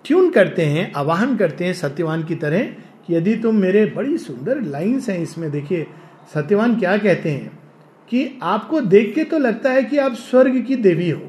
ट्यून 0.05 0.31
करते 0.31 0.65
हैं, 0.65 0.93
आवाहन 0.93 1.37
करते 1.37 1.65
हैं 1.65 1.73
सत्यवान 1.73 2.23
की 2.25 2.35
तरह 2.35 2.63
कि 3.07 3.15
यदि 3.15 3.35
तुम 3.37 3.57
मेरे 3.57 3.85
बड़ी 3.97 4.17
सुंदर 4.19 4.61
लाइंस 4.63 5.09
हैं 5.09 5.19
इसमें, 5.19 5.51
देखिए, 5.51 5.87
सत्यवान 6.35 6.77
क्या 6.77 6.97
कहते 6.99 7.31
हैं 7.31 7.59
कि 8.13 8.39
आपको 8.43 8.81
देख 8.83 9.15
के 9.15 9.25
तो 9.25 9.39
लगता 9.39 9.71
है 9.71 9.83
कि 9.85 9.99
आप 9.99 10.15
स्वर्ग 10.15 10.63
की 10.67 10.77
देवी 10.79 11.11
हो, 11.11 11.21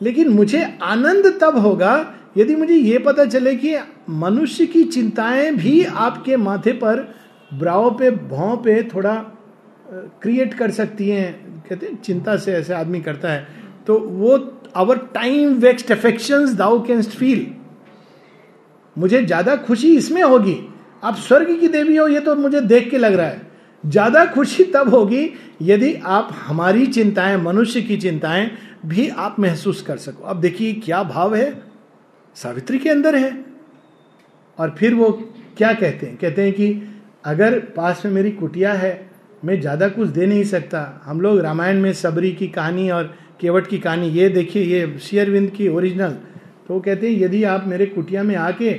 लेकिन 0.00 0.28
मुझे 0.28 0.62
आनंद 0.82 1.26
तब 1.40 1.58
होगा 1.58 1.92
यदि 2.36 2.56
मुझे 2.56 2.74
ये 2.74 2.98
पता 2.98 3.24
चले 3.24 3.54
कि 3.56 3.76
मनुष्य 4.10 4.66
की 4.66 4.82
चिंताएँ 4.84 5.50
भी 5.52 5.82
आपके 5.84 6.36
माथे 6.36 6.72
पर 6.72 7.02
ब्राव 7.50 7.90
पे, 7.90 8.10
भाव 8.10 8.56
पे 8.56 8.82
थोड़ा 8.84 9.14
क्रिएट 10.22 10.54
कर 10.54 10.70
सकती 10.70 11.08
हैं। 11.08 11.62
कहते 11.68 11.86
हैं, 11.86 12.00
चिंता 12.02 12.36
से 12.36 12.52
ऐसे 12.52 12.74
आदमी 12.74 13.00
करता 13.00 13.32
है। 13.32 13.46
तो 13.86 13.98
वो 13.98 14.38
our 14.76 14.98
time 15.14 15.54
vexed 15.58 15.90
affection 15.92 16.54
thou 16.56 16.82
canst 16.82 17.10
feel 17.10 17.46
मुझे 19.00 19.22
ज़्यादा 19.24 19.56
खुशी 19.56 19.96
इसमें 19.96 20.22
होगी। 20.22 20.56
आप 21.04 21.16
स्वर्ग 21.16 21.58
की 21.60 21.68
देवी 21.68 21.96
हो, 21.96 22.06
ये 22.08 22.20
तो 22.20 22.34
मुझे 22.36 22.60
देख 22.60 22.90
के 22.90 22.98
लग 22.98 23.14
रहा 23.14 23.26
है। 23.26 23.48
ज़्यादा 23.84 24.24
खुशी 24.24 24.64
तब 24.64 24.88
होगी 24.88 25.28
यदि 25.62 25.94
आप 25.94 26.30
हमारी 26.38 26.86
चिंताएँ, 26.86 27.36
मनुष्य 27.36 27.82
की 27.82 27.96
चिंताएँ 27.96 28.50
भी 28.86 29.08
आप 29.08 29.36
महसूस 29.40 29.82
कर 29.82 29.96
सको। 29.96 30.24
अब 30.24 30.40
देखिए 30.40 30.72
क्या 30.74 31.02
भाव 31.02 31.34
है। 31.34 31.62
सावित्री 32.36 32.78
के 32.78 32.90
अंदर 32.90 33.16
है। 33.16 33.32
और 34.58 34.74
फिर 34.78 34.94
वो 34.94 35.10
क्या 35.56 35.72
कहते 35.72 36.06
हैं? 36.06 36.16
कहते 36.16 36.42
हैं 36.42 36.52
कि 36.52 36.82
अगर 37.24 37.58
पास 37.76 38.02
में 38.04 38.12
मेरी 38.12 38.30
कुटिया 38.30 38.72
है, 38.72 39.10
मैं 39.44 39.60
ज़्यादा 39.60 39.88
कुछ 39.88 40.08
दे 40.08 40.26
नहीं 40.26 40.44
सकता। 40.44 41.02
हम 41.04 41.20
लोग 41.20 41.38
रामायण 41.40 41.80
में 41.80 41.92
सबरी 41.92 42.32
की 42.32 42.48
कहानी 42.48 42.88
और 42.90 43.14
केवट 43.40 43.66
की 43.66 43.78
कहानी, 43.78 44.08
ये 44.08 44.28
देखिए, 44.28 44.62
ये 44.62 44.98
शेयरविंद 44.98 45.50
की 45.50 45.68
ओरिजिनल। 45.68 46.10
तो 46.68 46.74
वो 46.74 46.80
कहते 46.80 47.10
हैं, 47.10 47.20
यदि 47.20 47.42
आप 47.44 47.66
मेरे 47.66 47.86
कुटिया 47.86 48.22
में 48.22 48.34
आके 48.36 48.72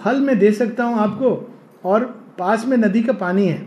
फल 0.00 0.20
में 0.20 0.38
दे 0.38 0.52
सकता 0.52 0.84
हूँ 0.84 0.98
आपको, 0.98 1.34
और 1.84 2.04
पास 2.38 2.64
में 2.66 2.76
नदी 2.76 3.02
का 3.02 3.12
पानी 3.14 3.46
है। 3.46 3.66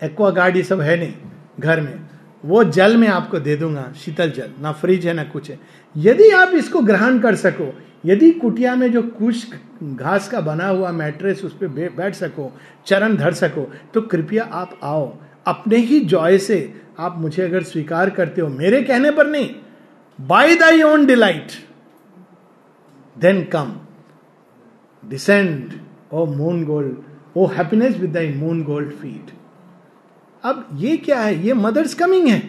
एक्वा 0.00 0.30
गार्ड 0.30 0.56
ये 0.56 0.62
सब 0.62 0.80
है 0.80 0.96
नहीं 0.96 1.14
घर 1.60 1.80
में। 1.80 1.98
वो 2.44 2.62
जल 2.64 2.96
में 2.96 3.06
आपको 3.08 3.38
दे 3.40 3.56
दूँगा, 3.56 3.92
शीतल 3.96 4.30
जल, 4.30 4.50
ना 4.60 4.72
फ्रिज 4.72 5.06
है, 5.06 5.14
ना 5.14 5.24
कुछ 5.24 5.50
है। 5.50 5.58
यदि 5.94 6.30
आप 6.30 6.54
इसको 6.54 6.80
ग्रहण 6.80 7.18
कर 7.18 7.34
सको, 7.34 7.72
यदि 8.04 8.30
कुटिया 8.32 8.74
में 8.74 8.90
जो 8.92 9.02
कुछ 9.02 9.54
घास 9.84 10.28
का 10.28 10.40
बना 10.40 10.68
हुआ 10.68 10.90
मैट्रेस 10.92 11.44
उस 11.44 11.56
पर 11.56 11.68
बैठ 11.96 12.14
सको, 12.14 12.52
चरण 12.86 13.16
धर 13.16 13.32
सको 13.34 13.70
तो 13.94 14.00
कृपया 14.02 14.44
आप 14.44 14.78
आओ। 14.82 15.16
अपने 15.46 15.76
ही 15.78 16.00
जॉय 16.02 16.38
से 16.38 16.58
आप 16.98 17.18
मुझे 17.18 17.42
अगर 17.42 17.62
स्वीकार 17.62 18.10
करते 18.10 18.40
हो, 18.40 18.48
मेरे 18.48 18.82
कहने 18.82 19.10
पर 19.10 19.26
नहीं 19.26 19.50
by 20.18 20.54
thy 20.54 20.82
own 20.82 21.06
delight 21.06 21.52
then 23.16 23.42
come 23.44 23.72
descend 25.08 25.72
O 26.12 26.24
moon 26.26 26.64
gold 26.64 26.96
O 27.36 27.46
happiness 27.46 27.96
with 27.96 28.12
thy 28.12 28.32
moon 28.34 28.62
gold 28.64 28.90
feet 28.92 29.30
अब 30.44 30.66
ये 30.74 30.96
क्या 30.96 31.20
है? 31.20 31.46
ये 31.46 31.54
मदर्स 31.54 31.94
कमिंग 31.94 32.28
है। 32.28 32.42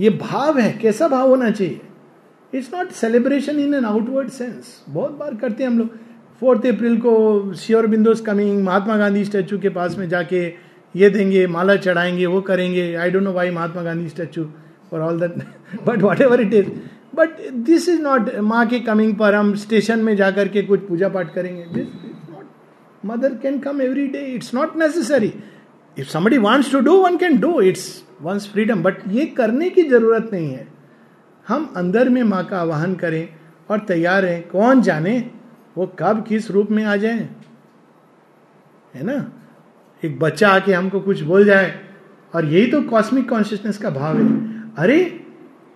ये 0.00 0.10
भाव 0.10 0.58
है। 0.58 0.72
कैसा 0.72 1.08
भाव 1.08 1.28
होना 1.28 1.50
चाहिए? 1.50 1.80
It's 2.52 2.70
not 2.74 2.90
celebration 2.90 3.58
in 3.58 3.74
an 3.74 3.84
outward 3.84 4.28
sense 4.28 4.82
बहुत 4.88 5.10
बार 5.10 5.34
करते 5.34 5.62
हैं 5.62 5.70
हम 5.70 5.78
लोग। 5.78 5.96
फोर्थ 6.40 6.66
अप्रैल 6.66 6.96
को 6.96 7.54
श्योर 7.54 7.86
बिंदोस 7.86 8.20
कमिंग 8.20 8.62
महात्मा 8.64 8.96
गांधी 8.96 9.24
स्टैचू 9.24 9.58
के 9.58 9.68
पास 9.68 9.96
में 9.98 10.08
जाके 10.08 10.42
ये 10.94 11.10
देंगे, 11.10 11.46
माला 11.46 11.76
चढ़ाएँगे, 11.76 12.26
वो 12.26 12.40
करेंगे। 12.40 12.94
I 12.94 13.10
don't 13.10 13.22
know 13.22 13.32
why 13.32 13.50
Mahatma 13.50 13.82
Gandhi 13.82 14.08
statue 14.08 14.44
for 14.90 15.00
all 15.00 15.20
that 15.20 15.34
but 15.86 16.02
whatever 16.20 16.40
it 16.40 16.54
is 16.54 16.70
but 17.14 17.50
this 17.50 17.88
is 17.88 18.00
not 18.00 18.34
माँ 18.34 18.66
के 18.66 18.80
कमिंग 18.80 19.14
पर 19.16 19.34
हम 19.34 19.54
स्टेशन 19.54 19.98
में 19.98 20.16
जाकर 20.16 20.48
के 20.48 20.62
कुछ 20.62 20.80
पूजा 20.80 21.08
पाठ 21.08 21.34
करेंगे। 21.34 21.64
This 21.64 21.86
mother 23.04 23.34
can 23.34 23.58
come 23.58 23.80
every 23.82 24.06
day 24.06 24.18
it's 24.18 24.54
not 24.54 24.76
necessary 24.76 25.32
if 25.98 26.08
somebody 26.08 26.38
wants 26.38 26.72
to 26.72 26.80
do 26.80 26.96
one 26.96 27.16
can 27.16 27.40
do 27.40 27.60
it's 27.60 28.04
one's 28.22 28.48
freedom 28.52 28.82
but 28.82 28.96
ये 29.08 29.26
करने 29.26 29.70
की 29.70 29.82
ज़रूरत 29.82 30.30
नहीं 30.32 30.50
है। 30.50 30.66
हम 31.48 31.72
अंदर 31.76 32.08
में 32.08 32.22
माँ 32.22 32.44
का 32.44 32.58
आवाहन 32.58 32.94
करें 32.94 33.28
और 33.70 33.78
तैयार 33.78 34.24
हैं। 34.24 34.48
कौन 34.48 34.82
जाने 34.82 35.30
वो 35.78 35.86
कब 35.98 36.24
किस 36.28 36.50
रूप 36.50 36.70
में 36.70 36.84
आ 36.84 36.96
जाए? 36.96 37.28
है 38.94 39.02
ना? 39.02 39.32
एक 40.04 40.18
बच्चा 40.18 40.48
आके 40.48 40.72
हमको 40.72 41.00
कुछ 41.00 41.20
बोल 41.20 41.44
जाए। 41.44 41.80
और 42.34 42.44
यही 42.44 42.66
तो 42.66 42.82
कॉस्मिक 42.82 43.28
कॉन्शियसनेस 43.28 43.78
का 43.78 43.90
भाव 43.90 44.18
है। 44.18 44.26
अरे 44.78 45.21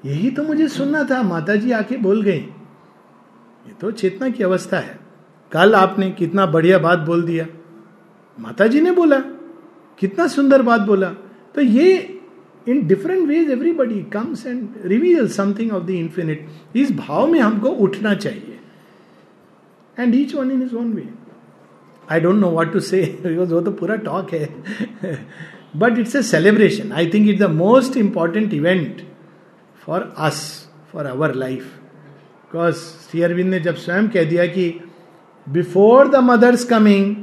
यही 0.06 0.30
तो 0.30 0.42
मुझे 0.42 0.68
सुनना 0.68 1.02
था 1.04 1.22
माता 1.22 1.54
जी 1.56 1.72
आके 1.72 1.96
बोल 1.96 2.22
गई। 2.22 2.32
ये 2.32 3.72
तो 3.80 3.90
चेतना 3.90 4.28
की 4.30 4.44
अवस्था 4.44 4.78
है। 4.78 4.98
कल 5.52 5.74
आपने 5.74 6.10
कितना 6.10 6.46
बढ़िया 6.46 6.78
बात 6.78 6.98
बोल 6.98 7.22
दिया। 7.22 7.46
माता 8.38 8.66
जी 8.66 8.80
ने 8.80 8.90
बोला, 8.90 9.18
कितना 9.98 10.26
सुंदर 10.26 10.62
बात 10.62 10.80
बोला। 10.80 11.08
तो 11.54 11.60
ये 11.60 11.96
in 12.68 12.86
different 12.86 13.26
ways 13.28 13.50
everybody 13.50 14.02
comes 14.12 14.46
and 14.46 14.68
reveal 14.84 15.28
something 15.28 15.72
of 15.72 15.84
the 15.84 15.90
infinite 15.90 16.46
इस 16.76 16.92
भाव 16.92 17.26
में 17.26 17.38
हमको 17.40 17.68
उठना 17.68 18.14
चाहिए। 18.14 18.58
And 19.96 20.14
each 20.14 20.34
one 20.34 20.50
in 20.50 20.62
his 20.62 20.74
own 20.76 20.92
way 20.92 21.08
I 22.10 22.20
don't 22.20 22.36
know 22.36 22.50
what 22.50 22.72
to 22.72 22.80
say 22.80 23.02
because 23.22 23.54
वो 23.54 23.60
तो 23.60 23.70
पूरा 23.72 23.96
टॉक 24.06 24.32
है। 24.32 24.48
But 25.76 25.98
it's 25.98 26.16
a 26.16 26.22
celebration 26.22 26.92
I 26.92 27.10
think 27.14 27.28
it's 27.28 27.40
the 27.42 27.50
most 27.50 27.96
important 27.96 28.54
event 28.54 29.02
for 29.86 30.12
us 30.18 30.40
for 30.92 31.06
our 31.06 31.34
life 31.34 31.64
because 31.64 32.76
Shri 32.76 33.22
Aurobindo 33.22 33.50
ने 33.50 33.60
जब 33.60 33.74
स्वयं 33.76 34.08
कह 34.08 34.24
दिया 34.24 34.46
कि 34.46 34.68
before 35.46 36.08
the 36.08 36.16
mother's 36.24 36.64
coming 36.64 37.14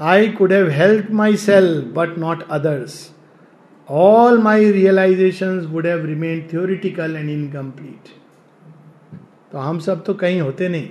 I 0.00 0.28
could 0.28 0.52
have 0.52 0.68
help 0.70 1.10
myself 1.36 1.94
but 1.94 2.18
not 2.18 2.42
others 2.50 2.94
all 3.88 4.38
my 4.38 4.70
realization 4.72 5.58
would 5.66 5.86
have 5.86 6.04
remain 6.06 6.48
theoretical 6.52 7.16
and 7.16 7.30
incomplete 7.30 8.08
तो 9.52 9.58
हम 9.58 9.78
सब 9.78 10.04
तो 10.04 10.14
कहीं 10.14 10.40
होते 10.40 10.68
नहीं। 10.68 10.88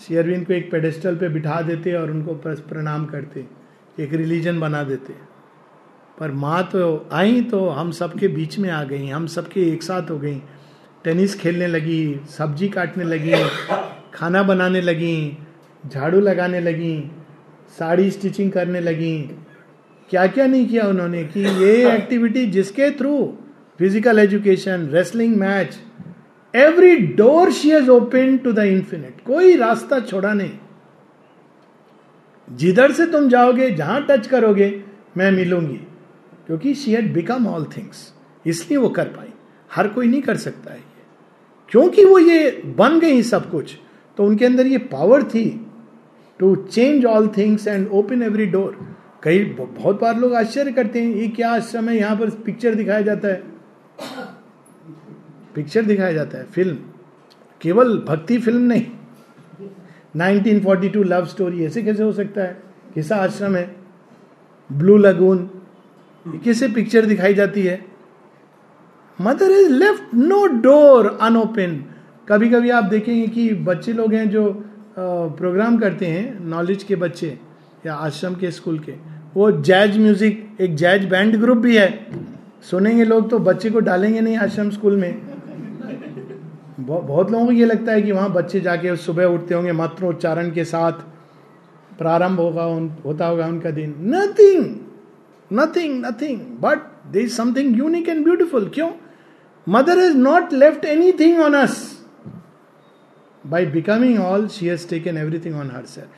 शेयरविन 0.00 0.44
को 0.44 0.52
एक 0.52 0.70
पेडेस्टल 0.70 1.16
पे 1.16 1.28
बिठा 1.28 1.60
देते 1.62 1.92
और 1.92 2.10
उनको 2.10 2.34
प्रणाम 2.34 3.04
करते। 3.06 3.44
एक 4.00 4.12
रिलीजन 4.12 4.60
बना 4.60 4.82
देते। 4.82 5.14
पर 6.18 6.30
माँ 6.34 6.62
तो 6.72 7.08
आई 7.12 7.40
तो 7.42 7.68
हम 7.68 7.90
सबके 7.92 8.28
बीच 8.28 8.58
में 8.58 8.68
आ 8.70 8.82
गई, 8.84 9.06
हम 9.08 9.26
सबके 9.26 9.60
एक 9.72 9.82
साथ 9.82 10.10
हो 10.10 10.18
गई। 10.18 10.40
टेनिस 11.04 11.34
खेलने 11.40 11.66
लगी, 11.66 12.20
सब्ज़ी 12.28 12.68
काटने 12.68 13.04
लगी, 13.04 13.32
खाना 14.14 14.42
बनाने 14.42 14.80
लगी, 14.80 15.36
झाड़ू 15.84 16.20
लगाने 16.20 16.60
लगी, 16.60 16.98
साड़ी 17.78 18.10
स्टिचिंग 18.10 18.50
करने 18.52 18.80
लगी। 18.80 19.18
क्या 20.10 20.26
क्या 20.26 20.46
नहीं 20.46 20.66
किया 20.68 20.84
उन्होंने 20.84 21.22
कि 21.24 21.40
ये 21.64 21.74
एक्टिविटी 21.90 22.46
जिसके 22.48 22.90
through 22.90 23.16
physical 23.80 24.18
education 24.18 24.88
wrestling 24.92 25.36
match 25.36 25.78
every 26.54 26.96
door 27.16 27.52
she 27.52 27.70
has 27.70 27.90
open 27.90 28.36
to 28.44 28.52
the 28.52 28.58
infinite 28.58 29.20
कोई 29.26 29.56
रास्ता 29.56 30.00
छोड़ा 30.00 30.32
नहीं। 30.32 30.50
जिधर 32.48 32.92
से 32.92 33.06
तुम 33.06 33.28
जाओगे, 33.28 33.70
जहाँ 33.70 34.06
टच 34.10 34.26
करोगे, 34.26 34.68
मैं 35.16 35.30
मिलूँगी। 35.32 35.80
क्योंकि 36.48 36.74
she 36.74 36.92
had 36.92 37.12
become 37.14 37.46
all 37.46 37.64
things 37.76 38.12
इसलिए 38.46 38.78
वो 38.78 38.88
कर 38.88 39.08
पाई। 39.08 39.32
हर 39.70 39.88
कोई 39.88 40.06
नहीं 40.06 40.22
कर 40.22 40.36
सकता 40.36 40.72
है 40.72 40.78
ये। 40.78 40.84
क्योंकि 41.68 42.04
वो 42.04 42.18
ये 42.18 42.50
बन 42.78 42.98
गई 43.00 43.22
सब 43.22 43.50
कुछ 43.50 43.76
तो 44.18 44.24
उनके 44.24 44.44
अंदर 44.46 44.66
ये 44.66 44.78
पावर 44.92 45.22
थी 45.24 45.44
to 46.40 46.54
change 46.56 47.04
all 47.06 47.28
things 47.36 47.66
and 47.68 47.88
open 47.88 48.22
every 48.22 48.46
door 48.46 48.78
कई 49.22 49.44
बहुत 49.44 50.00
बार 50.00 50.18
लोग 50.18 50.34
आश्चर्य 50.34 50.72
करते 50.72 51.02
हैं, 51.02 51.14
ये 51.14 51.28
क्या 51.28 51.50
आश्रम 51.52 51.88
है 51.88 51.96
यहाँ 51.96 52.16
पर 52.16 52.30
पिक्चर 52.44 52.74
दिखाया 52.74 53.00
जाता 53.00 53.28
है? 53.28 53.42
पिक्चर 55.54 55.84
दिखाया 55.84 56.12
जाता 56.12 56.38
है 56.38 56.44
फ़िल्म 56.44 56.76
केवल 57.60 57.98
भक्ति 57.98 58.38
फ़िल्म 58.38 58.62
नहीं। 58.62 58.86
1942 60.16 61.04
लव 61.04 61.26
स्टोरी 61.26 61.64
ऐसे 61.64 61.82
कैसे 61.82 62.02
हो 62.02 62.12
सकता 62.12 62.42
है? 62.42 62.62
कैसा 62.94 63.16
आश्रम 63.16 63.56
है? 63.56 63.76
ब्लू 64.70 64.96
लगून 64.96 65.48
कैसे 66.44 66.68
पिक्चर 66.68 67.06
दिखाई 67.06 67.34
जाती 67.34 67.62
है? 67.62 67.80
Mother 69.18 69.50
is 69.52 69.72
left 69.72 70.14
no 70.14 70.46
door 70.62 71.06
unopen 71.22 71.84
कभी 72.28 72.48
कभी 72.50 72.70
आप 72.70 72.84
देखेंगे 72.84 73.26
कि 73.26 73.52
बच्चे 73.64 73.92
लोग 73.92 74.14
हैं 74.14 74.28
जो 74.30 74.44
प्रोग्राम 74.98 75.78
करते 75.78 76.06
हैं 76.06 76.38
नॉलेज 76.46 76.82
के 76.82 76.96
बच्चे 76.96 77.38
या 77.86 77.94
आश्रम 77.96 78.34
के 78.34 78.50
स्कूल 78.50 78.78
के। 78.78 78.92
वो 79.34 79.50
जैज 79.52 79.98
म्यूज़िक 79.98 80.56
एक 80.60 80.74
जैज 80.76 81.04
बैंड 81.04 81.36
ग्रुप 81.36 81.58
भी 81.58 81.76
है। 81.76 82.06
सुनेंगे 82.70 83.04
लोग 83.04 83.28
तो 83.30 83.38
बच्चे 83.40 83.70
को 83.70 83.80
डालेंगे 83.80 84.20
नहीं 84.20 84.36
आश्रम 84.38 84.70
स्कूल 84.70 84.96
में। 84.96 85.20
बहुत 86.80 87.30
लोगों 87.30 87.44
को 87.46 87.52
ये 87.52 87.64
लगता 87.64 87.92
है 87.92 88.02
कि 88.02 88.12
वहाँ 88.12 88.32
बच्चे 88.32 88.60
जाके 88.60 88.96
सुबह 88.96 89.24
उठते 89.26 89.54
होंगे 89.54 89.72
मात्र 89.72 90.04
उच्चारण 90.06 90.50
के 90.50 90.64
साथ 90.64 90.92
प्रारंभ 91.98 92.40
होगा 92.40 92.66
उन, 92.66 92.90
होता 93.04 93.26
होगा 93.26 93.46
उनका 93.46 93.70
दिन। 93.70 93.94
Nothing 94.04 94.64
nothing 95.50 96.04
nothing 96.06 96.40
but 96.60 96.78
there 97.12 97.20
is 97.20 97.34
something 97.36 97.78
unique 97.78 98.08
and 98.08 98.24
beautiful 98.24 98.68
क्यों? 98.74 98.90
Mother 99.66 99.98
is 99.98 100.16
not 100.16 100.52
left 100.52 100.84
anything 101.12 101.40
on 101.40 101.54
us 101.54 101.76
by 103.44 103.66
becoming 103.66 104.18
all 104.20 104.48
she 104.48 104.66
has 104.66 104.88
taken 104.88 105.16
everything 105.16 105.56
on 105.56 105.70
herself 105.86 106.10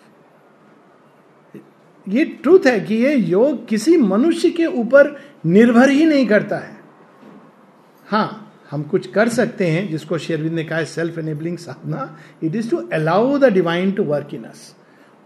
ये 2.07 2.25
ट्रूथ 2.25 2.67
है 2.67 2.79
कि 2.81 2.95
ये 2.95 3.15
योग 3.15 3.67
किसी 3.69 3.97
मनुष्य 3.97 4.51
के 4.51 4.67
ऊपर 4.67 5.17
निर्भर 5.47 5.89
ही 5.91 6.05
नहीं 6.05 6.27
करता 6.27 6.57
है। 6.57 6.79
हाँ 8.07 8.47
हम 8.71 8.83
कुछ 8.83 9.07
कर 9.07 9.29
सकते 9.29 9.67
हैं, 9.67 9.89
जिसको 9.91 10.19
शेरविंद 10.19 10.55
ने 10.55 10.65
कहा 10.65 10.83
self 10.85 11.19
enabling 11.19 11.57
Sadhana. 11.59 12.17
It 12.45 12.57
is 12.57 12.71
to 12.71 12.77
allow 12.93 13.39
the 13.39 13.53
divine 13.53 13.93
to 13.93 14.05
work 14.05 14.35
in 14.35 14.45
us 14.45 14.75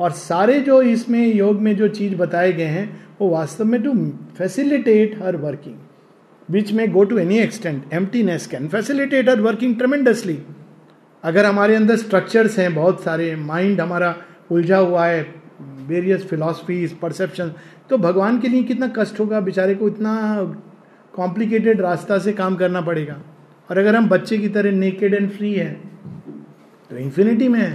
और 0.01 0.11
सारे 0.11 0.61
जो 0.61 0.81
इसमें 0.83 1.27
योग 1.27 1.61
में 1.61 1.75
जो 1.77 1.89
चीज़ 1.89 2.15
बताए 2.17 2.53
गए 2.53 2.65
हैं 2.67 3.04
वो 3.21 3.29
वास्तव 3.31 3.65
में 3.65 3.83
to 3.83 3.93
facilitate 4.39 5.19
her 5.23 5.37
working 5.37 5.77
which 6.49 6.73
में 6.73 6.91
go 6.93 7.05
to 7.05 7.19
any 7.19 7.39
extent 7.39 7.93
emptiness 7.93 8.47
can 8.47 8.69
facilitate 8.69 9.29
her 9.29 9.41
working 9.41 9.77
tremendously 9.79 10.39
अगर 11.25 11.47
हमारे 11.47 11.75
अंदर 11.75 11.97
स्ट्रक्चर्स 11.97 12.59
हैं, 12.59 12.75
बहुत 12.75 13.03
सारे 13.03 13.35
माइंड 13.37 13.81
हमारा 13.81 14.15
उलझा 14.51 14.79
हुआ 14.79 15.07
है 15.07 15.23
वेरियस 15.89 16.27
फिलोसफीज 16.27 16.99
परसेप्शन 16.99 17.53
तो 17.91 17.99
भगवान 17.99 18.41
के 18.41 18.49
लिए 18.49 18.63
कितना 18.63 18.89
कष्ट 18.97 19.21
होगा? 19.21 19.41
बेचारे 19.41 19.75
को 19.75 19.89
इतना 19.89 20.15
कॉम्प्लिकेटेड 21.15 21.81
रास्ता 21.81 22.19
से 22.19 22.33
काम 22.33 22.57
करना 22.57 22.81
पड़ेगा। 22.81 23.21
और 23.71 23.79
अगर 23.79 23.97
हम 23.97 24.09
बच्चे 24.09 24.39
की 24.39 24.49
तरह 24.49 24.73
नेकेड 24.73 25.15
एंड 25.15 25.31
फ्री 25.31 25.53
हैं 25.55 25.75
तो 26.91 26.97
इंफिनिटी 26.97 27.49
में 27.49 27.61
है 27.61 27.73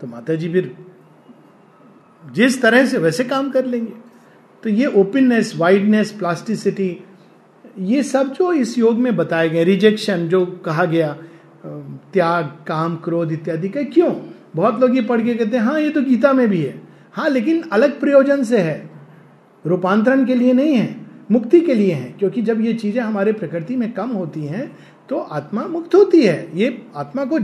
तो 0.00 0.06
माता 0.06 0.34
जी 0.34 0.52
फिर 0.52 0.74
जिस 2.24 2.60
तरह 2.62 2.86
से 2.86 2.98
वैसे 2.98 3.24
काम 3.24 3.50
कर 3.50 3.64
लेंगे। 3.66 3.92
तो 4.64 4.70
ये 4.70 4.86
ओपननेस 4.96 5.52
वाइडनेस 5.56 6.10
प्लास्टिसिटी 6.12 6.96
ये 7.78 8.02
सब 8.02 8.32
जो 8.32 8.52
इस 8.52 8.76
योग 8.78 8.98
में 8.98 9.14
बताए 9.16 9.48
गए 9.48 9.64
रिजेक्शन 9.64 10.26
जो 10.28 10.44
कहा 10.64 10.84
गया 10.84 11.16
त्याग, 11.64 12.44
काम, 12.66 12.96
क्रोध 12.96 13.32
इत्यादि 13.32 13.68
का, 13.68 13.82
क्यों? 13.84 14.10
बहुत 14.56 14.80
लोग 14.80 14.96
ये 14.96 15.02
पढ़ 15.02 15.22
के 15.22 15.34
कहते 15.34 15.56
हैं 15.56 15.64
हाँ 15.64 15.80
ये 15.80 15.90
तो 15.90 16.02
गीता 16.02 16.32
में 16.32 16.48
भी 16.48 16.60
है। 16.62 16.74
हाँ 17.12 17.28
लेकिन 17.28 17.62
अलग 17.72 17.98
प्रयोजन 18.00 18.42
से 18.44 18.58
है। 18.58 18.90
रूपांतरण 19.64 20.24
के 20.26 20.34
लिए 20.34 20.52
नहीं 20.52 20.74
है, 20.74 20.96
मुक्ति 21.30 21.60
के 21.60 21.74
लिए 21.74 21.92
है, 21.92 22.14
क्योंकि 22.18 22.42
जब 22.42 22.60
ये 22.60 22.72
चीज़ें 22.74 23.02
हमारे 23.02 23.32
प्रकृति 23.32 23.76
में 23.76 23.92
कम 23.92 24.10
होती 24.10 24.44
हैं 24.44 24.70
तो 25.10 25.18
आत्मा 25.18 25.66
मुक्त 25.66 25.94
होती 25.94 26.22
है। 26.22 26.48
ये 26.54 26.82
आत्मा 26.96 27.24
को 27.24 27.38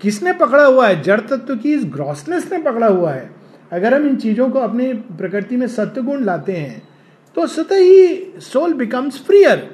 किसने 0.00 0.32
पकड़ा 0.34 0.64
हुआ 0.64 0.88
है? 0.88 1.02
जड़ 1.02 1.20
तत्व 1.22 1.56
की 1.56 1.74
इस 1.74 1.84
ग्रॉसनेस 1.86 2.50
ने 2.52 2.58
पकड़ा 2.62 2.86
हुआ 2.86 3.12
है। 3.12 3.30
अगर 3.72 3.94
हम 3.94 4.06
इन 4.08 4.16
चीज़ों 4.16 4.48
को 4.50 4.58
अपने 4.58 4.92
प्रकृति 4.94 5.56
में 5.56 5.66
सत्य 5.66 6.02
गुण 6.02 6.24
लाते 6.24 6.52
हैं 6.52 6.88
तो 7.34 7.46
स्वतः 7.46 7.76
ही 7.76 8.32
soul 8.38 8.74
becomes 8.74 9.22
freer 9.22 9.70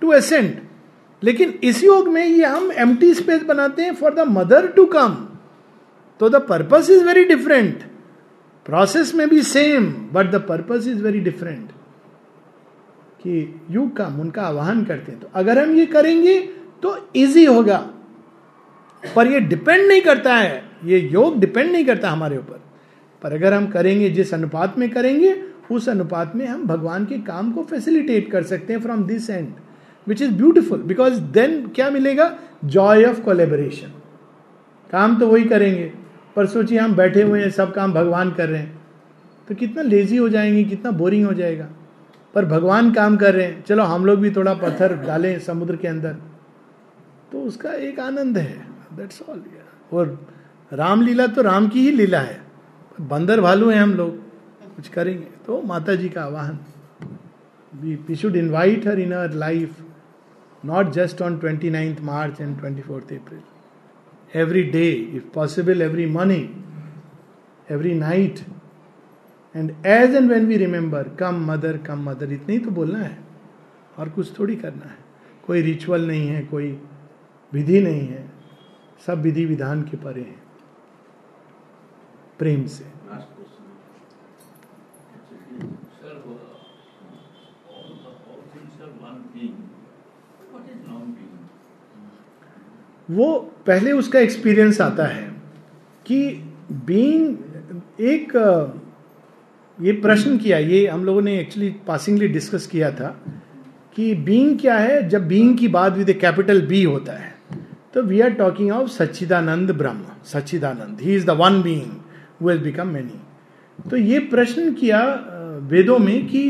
to 0.00 0.12
ascent 0.12 0.62
लेकिन 1.22 1.58
इस 1.62 1.84
योग 1.84 2.08
में 2.08 2.24
ये 2.26 2.44
हम 2.44 2.72
एम 2.72 2.96
स्पेस 3.02 3.42
बनाते 3.42 3.82
हैं 3.82 3.94
for 3.94 4.14
the 4.14 4.20
mother 4.20 4.66
to 4.66 4.84
come 4.86 5.16
तो 6.20 6.28
the 6.28 6.36
purpose 6.36 6.90
is 6.90 7.04
very 7.04 7.24
different 7.24 7.82
process 8.66 9.14
में 9.14 9.28
भी 9.28 9.42
same 9.42 9.92
but 10.12 10.30
the 10.30 10.34
purpose 10.48 10.86
is 10.86 11.02
very 11.02 11.20
different 11.20 11.70
कि 13.22 13.60
यू 13.70 13.88
कम 13.88 14.20
उनका 14.20 14.42
आह्वान 14.42 14.84
करते 14.84 15.12
हैं। 15.12 15.20
तो 15.20 15.30
अगर 15.34 15.58
हम 15.58 15.74
ये 15.74 15.86
करेंगे 15.86 16.40
तो 16.82 17.12
इजी 17.16 17.44
होगा। 17.44 17.78
पर 19.16 19.26
ये 19.26 19.40
डिपेंड 19.40 19.88
नहीं 19.88 20.02
करता 20.02 20.34
है। 20.34 20.62
ये 20.84 20.98
योग 20.98 21.38
डिपेंड 21.40 21.72
नहीं 21.72 21.84
करता 21.84 22.10
हमारे 22.10 22.38
ऊपर। 22.38 22.60
पर 23.22 23.32
अगर 23.32 23.54
हम 23.54 23.66
करेंगे 23.66 24.10
जिस 24.10 24.34
अनुपात 24.34 24.78
में 24.78 24.90
करेंगे, 24.90 25.42
उस 25.70 25.88
अनुपात 25.88 26.32
में 26.36 26.46
हम 26.46 26.66
भगवान 26.66 27.04
के 27.04 27.18
काम 27.18 27.52
को 27.52 27.62
फैसिलिटेट 27.62 28.30
कर 28.30 28.42
सकते 28.42 28.72
हैं 28.72 28.80
from 28.80 29.04
this 29.04 29.30
end 29.30 29.48
which 30.06 30.22
is 30.22 30.32
beautiful 30.32 30.82
because 30.82 31.20
then 31.20 31.68
क्या 31.68 31.90
मिलेगा? 31.90 32.38
जॉय 32.64 33.04
ऑफ़ 33.04 33.20
कोलेबोरेशन 33.20 33.88
काम 34.90 35.18
तो 35.18 35.28
वही 35.28 35.44
करेंगे, 35.44 35.92
पर 36.36 36.46
सोचिए 36.46 36.78
हम 36.78 36.94
बैठे 36.96 37.22
हुए 37.22 37.42
हैं, 37.42 37.50
सब 37.50 37.74
काम 37.74 37.92
भगवान 37.92 38.30
कर 38.30 38.48
रहे 38.48 38.60
हैं। 38.60 38.80
तो 39.48 39.54
कितना 39.54 39.82
लेजी 39.82 40.16
हो 40.16 40.28
जाएँगे, 40.28 40.64
कितना 40.64 40.90
बोरिंग 40.90 41.26
हो 41.26 41.34
जाएगा। 41.34 41.68
पर 42.34 42.44
भगवान 42.44 42.92
काम 42.92 43.16
कर 43.16 43.34
रहे 43.34 43.46
हैं। 43.46 43.64
चलो 43.64 43.82
हम 43.82 44.06
लोग 44.06 44.20
भी 44.20 44.30
थोड़ा 44.30 44.54
पत्थर 44.54 44.96
डालें 44.96 45.40
समुद्र 45.40 45.76
के 45.76 45.88
अंदर। 45.88 46.12
तो 47.32 47.42
उसका 47.42 47.70
एक 47.70 48.00
आनंद 48.00 48.38
है। 48.38 48.66
दैट्स 48.96 49.22
ऑल 49.28 49.42
और 49.92 50.28
रामलीला 50.72 51.26
तो 51.26 51.42
राम 51.42 51.68
की 51.68 51.80
ही 51.80 51.90
लीला 51.90 52.18
है। 52.18 52.39
बंदर 53.00 53.40
भालू 53.40 53.68
हैं 53.70 53.80
हम 53.80 53.92
लोग, 53.94 54.16
कुछ 54.76 54.88
करेंगे। 54.88 55.26
तो 55.46 55.60
माता 55.62 55.94
जी 55.94 56.08
का 56.08 56.22
आवाहन। 56.22 56.58
We 57.72 58.14
should 58.16 58.36
invite 58.36 58.86
her 58.86 58.98
in 58.98 59.12
our 59.12 59.32
life 59.34 59.76
not 60.62 60.90
just 60.92 61.22
on 61.22 61.38
twenty 61.38 61.70
ninth 61.70 62.00
March 62.02 62.40
and 62.40 62.58
twenty 62.58 62.82
fourth 62.82 63.12
April 63.12 64.38
every 64.40 64.62
day 64.62 64.90
if 64.90 65.24
possible 65.34 65.82
every 65.82 66.06
morning 66.06 66.48
every 67.68 67.94
night 67.94 68.38
and 69.54 69.70
as 69.86 70.14
and 70.14 70.30
when 70.32 70.46
we 70.46 70.56
remember 70.56 71.08
come 71.18 71.44
mother 71.50 71.76
come 71.78 72.02
mother 72.02 72.32
इतनी 72.32 72.58
तो 72.58 72.70
बोलना 72.70 72.98
है, 72.98 73.18
और 73.98 74.08
कुछ 74.08 74.38
थोड़ी 74.38 74.56
करना 74.56 74.84
है। 74.84 74.98
कोई 75.46 75.62
रिचुअल 75.62 76.06
नहीं 76.06 76.28
है, 76.28 76.42
कोई 76.42 76.70
विधि 77.52 77.80
नहीं 77.80 78.06
है। 78.08 78.24
सब 79.06 79.20
विधि 79.22 79.44
विधान 79.44 79.82
के 79.82 79.96
परे 79.96 80.20
हैं। 80.20 80.42
प्रेम 82.40 82.66
से। 82.66 82.88
वो 93.08 93.38
पहले 93.66 93.92
उसका 93.92 94.18
एक्सपीरियंस 94.18 94.80
आता 94.80 95.04
है 95.04 95.22
कि 96.06 96.18
बीइंग 96.86 98.00
एक 98.00 98.32
ये 99.78 99.92
प्रश्न 99.92 100.36
किया 100.38 100.58
ये 100.58 100.86
हम 100.86 101.04
लोगों 101.04 101.22
ने 101.22 101.38
एक्चुअली 101.38 101.70
पासिंगली 101.86 102.28
डिस्कस 102.28 102.66
किया 102.66 102.90
था 102.90 103.08
कि 103.96 104.14
बीइंग 104.14 104.58
क्या 104.58 104.76
है? 104.78 105.08
जब 105.08 105.26
बीइंग 105.28 105.56
की 105.58 105.68
बात 105.68 105.92
विद 105.92 106.12
कैपिटल 106.12 106.66
बी 106.66 106.82
होता 106.84 107.12
है 107.12 107.34
तो 107.94 108.02
वी 108.02 108.20
आर 108.20 108.30
टॉकिंग 108.34 108.70
ऑफ़ 108.72 108.88
सच्चिदानंद 108.88 109.70
ब्रह्म 109.70 110.04
सच्चिदानंद 110.24 111.00
he 111.00 111.14
is 111.16 111.26
the 111.26 111.30
one 111.40 111.62
being 111.62 112.09
who 112.42 112.48
has 112.48 112.60
become 112.62 112.88
many 112.88 113.88
तो 113.90 113.96
ये 113.96 114.18
प्रश्न 114.30 114.72
किया 114.74 115.02
वेदों 115.70 115.98
में 115.98 116.26
कि, 116.26 116.48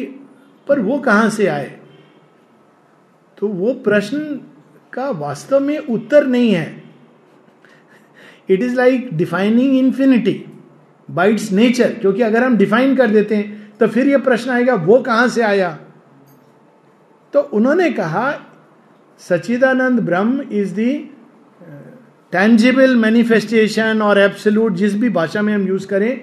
पर 0.66 0.80
वो 0.80 0.98
कहाँ 0.98 1.28
से 1.30 1.46
आए? 1.46 1.78
तो 3.38 3.48
वो 3.48 3.72
प्रश्न 3.84 4.18
का 4.92 5.08
वास्तव 5.10 5.60
में 5.60 5.78
उत्तर 5.78 6.26
नहीं 6.26 6.52
है। 6.52 6.82
It 8.48 8.62
is 8.62 8.76
like 8.76 9.08
defining 9.16 9.76
infinity 9.78 10.44
by 11.08 11.32
its 11.32 11.50
nature 11.52 11.94
क्योंकि 11.94 12.22
अगर 12.22 12.44
हम 12.44 12.56
डिफाइन 12.56 12.96
कर 12.96 13.10
देते 13.10 13.36
हैं 13.36 13.76
तो 13.78 13.86
फिर 13.88 14.08
यह 14.08 14.18
प्रश्न 14.18 14.50
आएगा, 14.50 14.74
वो 14.74 15.00
कहाँ 15.00 15.28
से 15.28 15.42
आया? 15.42 15.78
तो 17.34 17.40
उन्होंने 17.40 17.90
कहा 17.92 18.32
सचिदानंद 19.20 20.00
ब्रह्म 20.00 20.42
इज़ 20.52 20.74
दी 20.74 20.92
टेंजिबल 22.32 22.96
मैनिफेस्टेशन 22.96 24.02
और 24.02 24.18
एब्सोल्यूट 24.18 24.72
जिस 24.72 24.94
भी 24.94 25.08
भाषा 25.10 25.42
में 25.42 25.54
हम 25.54 25.66
यूज़ 25.68 25.86
करें 25.86 26.20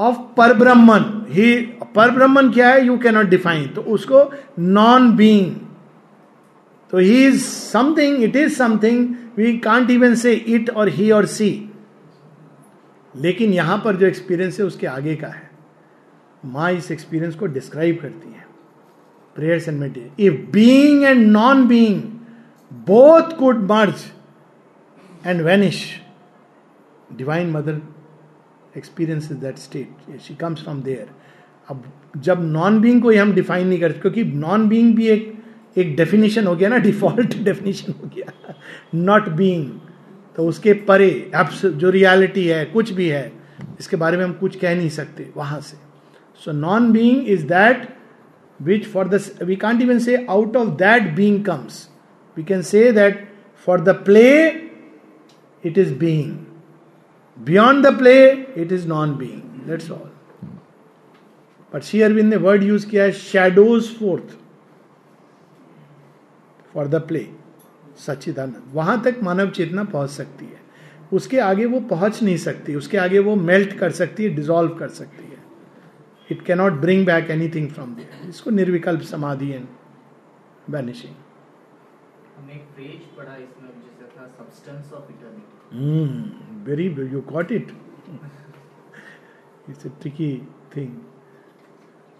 ऑफ़ 0.00 0.16
पर 0.36 0.52
ब्रह्मन 0.54 1.26
ही 1.30 1.56
पर 1.94 2.10
ब्रह्मन 2.10 2.50
क्या 2.52 2.68
है? 2.68 2.86
यू 2.86 2.96
कैनॉट 2.98 3.26
डिफाइन 3.26 3.66
तो 3.66 3.80
उसको 3.80 4.30
नॉन 4.58 5.10
बीइंग 5.16 5.54
तो 6.90 6.98
he 6.98 7.26
is 7.26 7.44
something 7.44 8.22
it 8.24 8.36
is 8.36 8.54
something 8.54 9.14
we 9.36 9.56
can't 9.58 9.90
even 9.90 10.14
say 10.14 10.32
it 10.32 10.70
और 10.70 10.88
ही 10.88 11.10
और 11.10 11.26
सी 11.26 11.50
लेकिन 13.14 13.52
यहाँ 13.52 13.80
पर 13.84 13.96
जो 13.96 14.06
एक्सपीरियंस 14.06 14.58
है, 14.60 14.66
उसके 14.66 14.86
आगे 14.86 15.14
का 15.16 15.26
है। 15.26 15.50
माँ 16.44 16.70
इस 16.72 16.90
एक्सपीरियंस 16.90 17.34
को 17.34 17.46
डिस्क्राइब 17.46 17.98
करती 18.02 18.28
है। 18.28 18.46
Prayers 19.36 19.68
and 19.68 19.78
meditation 19.80 20.22
if 20.24 20.50
being 20.52 21.04
and 21.04 21.26
non 21.26 21.66
being 21.68 22.02
both 22.86 23.36
could 23.38 23.62
merge 23.70 24.04
and 25.26 25.40
vanish 25.40 25.84
divine 27.16 27.50
mother 27.50 27.80
experience 28.76 29.30
that 29.32 29.58
state 29.58 30.20
she 30.22 30.34
comes 30.34 30.62
from 30.62 30.82
there 30.82 31.06
अब 31.68 31.84
जब 32.16 32.42
नॉन 32.42 32.80
बीइंग 32.80 33.02
को 33.02 33.12
हम 33.12 33.32
डिफाइन 33.34 33.66
नहीं 33.68 33.80
करते, 33.80 34.00
क्योंकि 34.00 34.24
नॉन 34.24 34.68
बीइंग 34.68 34.94
भी 34.96 35.08
एक 35.08 35.32
एक 35.76 35.94
डेफिनेशन 35.96 36.46
हो 36.46 36.54
गया 36.56 36.68
ना 36.68 36.76
डिफ़ॉल्ट 36.78 37.36
डेफिनेशन 37.44 37.92
हो 38.02 38.08
गया। 38.16 38.54
नॉट 38.94 39.28
बीइंग 39.28 39.70
तो 40.36 40.46
उसके 40.48 40.72
परे 40.88 41.08
एब्स 41.34 41.64
जो 41.66 41.90
रियलिटी 41.90 42.46
है, 42.46 42.64
कुछ 42.64 42.90
भी 42.92 43.08
है, 43.08 43.32
इसके 43.80 43.96
बारे 43.96 44.16
में 44.16 44.24
हम 44.24 44.32
कुछ 44.32 44.56
कह 44.56 44.74
नहीं 44.76 44.88
सकते, 44.88 45.30
वहाँ 45.36 45.60
से। 45.60 45.76
So 46.42 46.52
non 46.52 46.90
being 46.92 47.28
is 47.28 47.46
that 47.46 47.88
which 48.60 48.86
for 48.86 49.08
the 49.08 49.20
we 49.42 49.56
can't 49.56 49.82
even 49.82 49.98
say 49.98 50.24
out 50.30 50.56
of 50.56 50.68
that 50.78 51.10
being 51.16 51.44
comes 51.44 51.88
we 52.36 52.44
can 52.44 52.62
say 52.62 52.90
that 52.92 53.28
for 53.66 53.80
the 53.80 53.94
play 54.04 54.30
it 55.64 55.78
is 55.78 55.92
being. 55.92 56.32
Beyond 57.38 57.84
the 57.84 57.92
play, 57.92 58.46
it 58.64 58.72
is 58.72 58.86
non 58.86 59.16
being. 59.18 59.44
That's 59.66 59.90
all. 59.90 60.10
But 61.72 61.84
Sri 61.84 62.00
Arvind 62.06 62.30
ने 62.30 62.36
word 62.46 62.62
use 62.62 62.86
किया 62.88 63.04
है 63.04 63.12
shadows 63.12 63.88
forth 63.98 64.36
for 66.74 66.88
the 66.88 67.00
play 67.08 67.26
सच्चिदानंद 68.06 68.70
वहाँ 68.74 69.02
तक 69.04 69.20
मानव 69.22 69.50
चेतना 69.50 69.84
पहुँच 69.84 70.10
सकती 70.10 70.44
है। 70.46 70.60
उसके 71.12 71.38
आगे 71.38 71.64
वो 71.66 71.80
पहुँच 71.90 72.22
नहीं 72.22 72.36
सकती। 72.36 72.74
उसके 72.74 72.96
आगे 72.98 73.18
वो 73.18 73.34
मेल्ट 73.36 73.72
कर 73.78 73.90
सकती 73.92 74.24
है 74.24 74.34
डिजोल्व 74.34 74.74
कर 74.78 74.88
सकती 74.88 75.24
है। 75.24 75.42
It 76.32 76.42
cannot 76.46 76.72
bring 76.80 77.04
back 77.06 77.30
anything 77.30 77.68
from 77.70 77.94
there 77.94 78.28
इसको 78.28 78.50
निर्विकल्प 78.50 79.02
समाधि 79.10 79.50
एंड 79.50 79.66
हमने 80.68 82.54
एक 82.54 82.64
फ्रेज 82.74 83.00
पढ़ा 83.16 83.34
इसमें 83.36 83.68
जैसे 84.14 84.26
था 84.26 84.44
substance 84.44 84.92
of 84.92 85.04
eternity 85.10 85.54
Hmm, 85.74 86.18
very 86.68 87.12
you 87.12 87.22
caught 87.32 87.50
it. 87.50 87.68
It's 89.70 89.84
a 89.84 90.02
tricky 90.02 90.40
thing. 90.74 90.88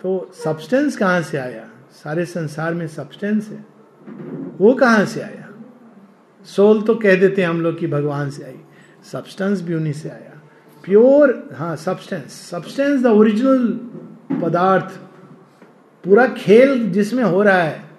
तो 0.03 0.31
सब्सटेंस 0.35 0.97
कहाँ 0.97 1.23
से 1.23 1.39
आया? 1.39 1.71
सारे 1.91 2.25
संसार 2.25 2.75
में 2.75 2.89
सब्सटेंस 2.89 3.49
है। 3.49 3.67
वो 4.59 4.75
कहाँ 4.75 5.05
से 5.05 5.23
आया? 5.23 5.49
सोल 6.45 6.83
तो 6.83 6.95
कह 6.95 7.21
देते 7.21 7.43
हैं 7.43 7.49
हम 7.49 7.61
लोग 7.61 7.79
कि 7.79 7.87
भगवान 7.87 8.31
से 8.31 8.45
आई। 8.45 8.61
सब्सटेंस 9.13 9.63
भी 9.63 9.75
उन्हीं 9.75 9.93
से 9.93 10.11
आया। 10.11 10.41
प्योर 10.85 11.49
हाँ 11.55 11.77
सब्सटेंस 11.77 12.33
सब्सटेंस 12.33 13.03
द 13.03 13.07
ओरिजिनल 13.07 13.69
पदार्थ। 14.43 15.01
पूरा 16.05 16.27
खेल 16.27 16.93
जिसमें 16.93 17.25
हो 17.25 17.43
रहा 17.43 17.63
है 17.63 17.94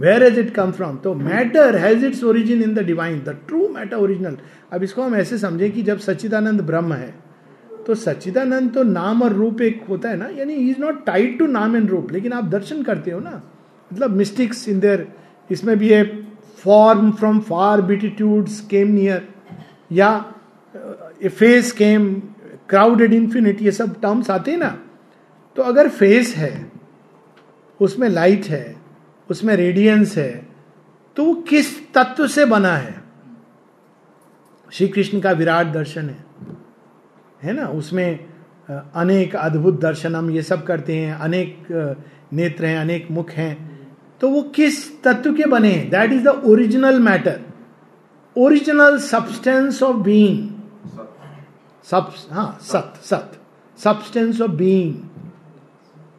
where 0.00 0.22
has 0.24 0.38
it 0.40 0.50
come 0.54 0.70
from 0.72 0.96
तो 0.96 1.14
matter 1.14 1.76
has 1.76 2.04
its 2.06 2.22
origin 2.24 2.62
in 2.62 2.74
the 2.74 2.84
divine 2.86 3.18
the 3.24 3.36
true 3.48 3.68
matter 3.68 3.96
original 3.96 4.36
अब 4.72 4.82
इसको 4.82 5.02
हम 5.02 5.14
ऐसे 5.14 5.38
समझे 5.38 5.70
कि 5.70 5.82
जब 5.82 5.98
सच्चिदानंद 5.98 6.60
ब्रह्म 6.60 6.92
है 6.92 7.14
तो 7.86 7.94
सच्चिदानंद 7.94 8.72
तो 8.74 8.82
नाम 8.82 9.22
और 9.22 9.32
रूप 9.32 9.60
एक 9.62 9.82
होता 9.88 10.08
है 10.08 10.16
ना? 10.16 10.26
यानी 10.28 10.54
is 10.54 10.80
not 10.80 11.04
tied 11.06 11.38
to 11.38 11.46
naam 11.46 11.76
and 11.76 11.90
roop, 11.90 12.12
लेकिन 12.12 12.32
आप 12.32 12.44
दर्शन 12.46 12.82
करते 12.82 13.10
हो 13.10 13.20
ना? 13.20 13.42
मतलब 13.90 14.10
मिस्टिक्स 14.16 14.68
इन 14.68 14.80
देयर 14.80 15.06
इसमें 15.50 15.78
भी 15.78 15.88
है 15.88 16.04
form 16.64 17.10
from 17.12 17.38
far 17.40 17.82
beatitudes 17.82 18.60
came 18.70 18.92
near 18.92 19.28
या 19.92 20.18
फेस 21.28 21.72
केम 21.72 22.12
क्राउडेड 22.68 23.12
इन्फिनिट 23.12 23.62
ये 23.62 23.70
सब 23.72 24.00
टर्म्स 24.00 24.30
आते 24.30 24.50
हैं 24.50 24.58
ना? 24.58 24.76
तो 25.56 25.62
अगर 25.62 25.88
फेस 25.88 26.34
है, 26.36 26.70
उसमें 27.80 28.08
लाइट 28.08 28.44
है 28.46 28.79
उसमें 29.30 29.54
रेडियंस 29.56 30.16
है 30.18 30.48
तो 31.16 31.24
वो 31.24 31.34
किस 31.48 31.92
तत्व 31.92 32.26
से 32.26 32.44
बना 32.44 32.76
है? 32.76 33.02
श्री 34.72 34.88
कृष्ण 34.88 35.20
का 35.20 35.30
विराट 35.32 35.66
दर्शन 35.66 36.08
है। 36.08 36.24
है 37.42 37.52
ना? 37.52 37.66
उसमें 37.66 38.28
अनेक 38.68 39.36
अद्भुत 39.36 39.80
दर्शन 39.80 40.14
हम 40.16 40.30
ये 40.30 40.42
सब 40.42 40.64
करते 40.66 40.96
हैं, 40.96 41.14
अनेक 41.14 41.66
नेत्र 42.32 42.64
हैं, 42.64 42.78
अनेक 42.78 43.10
मुख 43.10 43.30
हैं। 43.30 43.54
तो 44.20 44.28
वो 44.28 44.42
किस 44.54 45.02
तत्व 45.02 45.34
के 45.34 45.44
बने 45.46 45.72
हैं? 45.72 45.88
That 45.90 46.12
is 46.12 46.24
the 46.24 46.28
original 46.28 46.98
matter 47.00 47.40
original 48.36 48.98
substance 48.98 49.82
of 49.82 49.96
being 49.96 50.48
सब 51.84 52.12
हाँ 52.30 52.58
सत 52.62 53.00
सत। 53.02 53.32
सब्सटेंस 53.78 54.40
ऑफ़ 54.40 54.50
बीइंग 54.50 54.94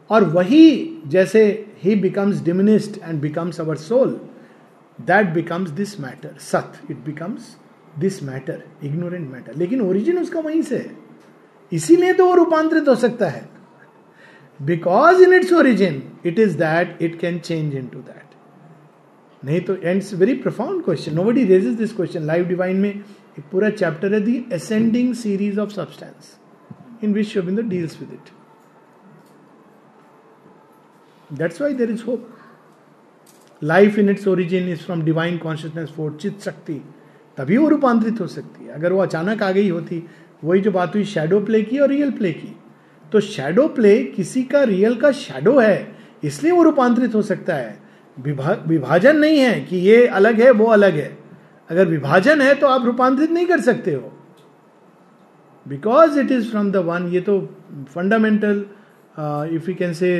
और 0.09 0.23
वही 0.23 1.01
जैसे 1.07 1.70
ही 1.83 1.95
becomes 1.95 2.41
diminished 2.43 2.97
and 3.03 3.21
becomes 3.21 3.59
our 3.61 3.75
soul 3.77 4.19
that 4.99 5.33
becomes 5.33 5.69
this 5.71 5.99
matter 5.99 6.35
सत 6.41 6.79
it 6.91 6.97
becomes 7.05 7.55
this 7.99 8.21
matter 8.23 8.63
ignorant 8.83 9.29
matter 9.31 9.55
लेकिन 9.57 9.81
ओरिजिन 9.81 10.17
उसका 10.17 10.39
वहीं 10.39 10.61
से 10.61 10.77
है 10.77 10.95
इसीलिए 11.71 12.13
तो 12.13 12.25
वो 12.25 12.35
रूपांतरित 12.35 12.87
हो 12.87 12.95
सकता 12.95 13.27
है 13.29 13.49
because 14.59 15.21
in 15.23 15.33
its 15.33 15.53
origin 15.53 16.01
it 16.25 16.39
is 16.39 16.57
that 16.57 17.01
it 17.01 17.19
can 17.19 17.39
change 17.39 17.75
in 17.75 17.87
to 17.87 17.99
that 17.99 18.19
नहीं 19.43 19.61
तो 19.61 19.75
and 19.75 20.03
very 20.15 20.33
profound 20.41 20.83
question 20.83 21.13
nobody 21.23 21.43
raises 21.43 21.75
this 21.75 21.93
question 21.93 22.23
life 22.23 22.47
divine 22.47 22.77
में 22.77 22.89
एक 22.89 23.43
पूरा 23.51 23.69
चैप्टर 23.71 24.13
है 24.13 24.19
the 24.19 24.43
ascending 24.53 25.13
series 25.15 25.59
of 25.59 25.69
substance 25.69 26.37
in 27.03 27.13
which 27.13 27.27
Aurobindo 27.27 27.61
deals 27.69 27.99
with 27.99 28.13
it 28.13 28.29
that's 31.31 31.61
why 31.61 31.73
there 31.73 31.91
is 31.91 32.03
hope 32.03 32.29
life 33.61 33.99
in 33.99 34.09
its 34.09 34.27
origin 34.27 34.69
is 34.69 34.79
from 34.79 35.01
divine 35.03 35.37
consciousness 35.37 35.89
for 35.89 36.17
chit 36.21 36.41
shakti 36.41 36.81
तभी 37.37 37.57
वो 37.57 37.67
रूपांतरित 37.69 38.19
हो 38.21 38.27
सकती 38.27 38.65
है 38.65 38.73
अगर 38.73 38.93
वो 38.93 39.01
अचानक 39.01 39.43
आ 39.43 39.51
गई 39.51 39.69
होती 39.69 40.03
वही 40.43 40.61
जो 40.61 40.71
बात 40.71 40.95
हुई 40.95 41.03
शेडो 41.05 41.39
प्ले 41.39 41.61
की 41.61 41.79
और 41.79 41.89
रियल 41.89 42.11
प्ले 42.11 42.31
की 42.33 42.55
तो 43.11 43.19
शेडो 43.19 43.67
प्ले 43.69 43.97
किसी 44.15 44.43
का 44.43 44.63
रियल 44.63 44.95
का 44.95 45.11
शेडो 45.13 45.59
है 45.59 45.95
इसलिए 46.23 46.51
वो 46.51 46.63
रूपांतरित 46.63 47.15
हो 47.15 47.21
सकता 47.21 47.55
है 47.55 47.79
विभा, 48.17 48.53
विभाजन 48.67 49.17
नहीं 49.17 49.39
है 49.39 49.59
कि 49.61 49.77
ये 49.77 50.05
अलग 50.09 50.41
है 50.41 50.51
वो 50.51 50.65
अलग 50.69 50.95
है 50.95 51.17
अगर 51.69 51.87
विभाजन 51.87 52.41
है 52.41 52.53
तो 52.55 52.67
आप 52.67 52.85
रूपांतरित 52.85 53.31
नहीं 53.31 53.45
कर 53.47 53.61
सकते 53.61 53.93
हो 53.93 54.11
because 55.65 56.19
it 56.19 56.31
is 56.31 56.49
from 56.51 56.71
the 56.71 56.77
one 56.85 57.07
ये 57.07 57.21
तो 57.21 57.39
fundamental 57.93 58.65
if 59.55 59.69
you 59.69 59.75
can 59.75 59.93
say 59.93 60.11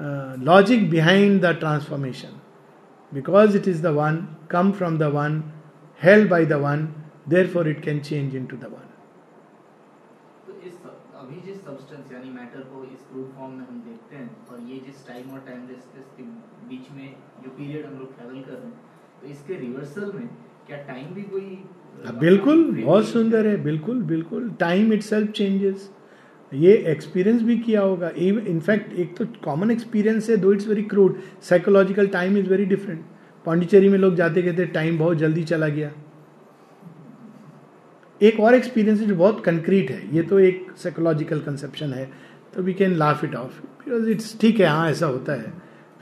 logic 0.00 0.88
behind 0.90 1.40
the 1.42 1.54
transformation 1.58 2.40
because 3.12 3.56
it 3.56 3.68
is 3.68 3.82
the 3.82 3.92
one 3.96 4.26
come 4.50 4.72
from 4.72 4.98
the 4.98 5.12
one 5.14 5.42
held 6.00 6.30
by 6.30 6.46
the 6.46 6.60
one 6.62 6.88
therefore 7.48 7.68
it 7.68 7.80
can 7.82 8.00
change 8.00 8.36
in 8.36 8.46
to 8.46 8.56
the 8.56 8.64
one 8.64 8.86
अभी 11.18 11.40
जिस 11.42 11.56
substance 11.60 12.12
यानी 12.12 12.28
matter 12.30 12.60
को 12.64 12.82
इस 12.84 13.06
crude 13.06 13.30
form 13.36 13.52
में 13.52 13.64
हम 13.66 13.80
देखते 13.84 14.16
हैं 14.16 14.46
और 14.50 14.60
ये 14.62 14.78
जिस 14.80 15.06
टाइम 15.06 15.30
और 15.30 15.38
टाइमलेसनेस 15.46 16.04
के 16.16 16.22
बीच 16.68 16.90
में 16.96 17.08
जो 17.44 17.50
पीरियड 17.50 17.86
हम 17.86 17.98
लोग 17.98 18.14
ट्रैवल 18.16 18.42
कर 18.42 18.52
रहे 18.52 18.66
हैं 18.66 19.20
तो 19.20 19.26
इसके 19.28 19.54
रिवर्सल 19.56 20.12
में 20.12 20.28
क्या 20.66 20.76
टाइम 20.84 21.08
भी 21.14 21.22
कोई 21.24 21.58
बिल्कुल 22.18 22.64
बहुत 22.74 23.06
सुंदर 23.06 23.46
है 23.46 23.56
बिल्कुल 23.62 24.02
बिल्कुल 24.04 24.50
टाइम 24.60 24.92
इट 24.92 25.02
सेल्फ 25.02 25.30
चेंजेस 25.32 25.90
ये 26.52 26.72
एक्सपीरियंस 26.88 27.42
भी 27.42 27.56
किया 27.58 27.80
होगा। 27.80 28.10
इनफैक्ट 28.18 28.92
एक 28.94 29.16
तो 29.16 29.24
कॉमन 29.44 29.70
एक्सपीरियंस 29.70 30.30
है 30.30 30.36
though 30.36 30.52
it's 30.52 30.68
very 30.68 30.82
crude 30.84 31.18
psychological 31.42 32.06
time 32.08 32.36
is 32.38 32.48
very 32.48 32.64
different 32.66 33.04
Pondicherry 33.46 33.88
में 33.88 33.98
लोग 33.98 34.14
जाते 34.16 34.42
कहते 34.42 34.64
टाइम 34.66 34.98
बहुत 34.98 35.18
जल्दी 35.18 35.42
चला 35.44 35.68
गया. 35.68 35.90
एक 38.20 38.40
और 38.40 38.54
एक्सपीरियंस 38.54 39.00
जो 39.00 39.14
बहुत 39.14 39.42
कंक्रीट 39.44 39.90
है। 39.90 40.16
ये 40.16 40.22
तो 40.22 40.38
एक 40.40 40.66
साइकोलॉजिकल 40.82 41.40
कंसेप्शन 41.40 41.92
है 41.92 42.08
तो 42.54 42.62
we 42.62 42.74
can 42.74 42.94
laugh 42.96 43.24
it 43.24 43.34
off 43.34 43.60
because 43.60 44.08
it's 44.10 44.38
ठीक 44.40 44.60
है 44.60 44.66
हाँ 44.66 44.90
ऐसा 44.90 45.06
होता 45.06 45.32
है। 45.32 45.52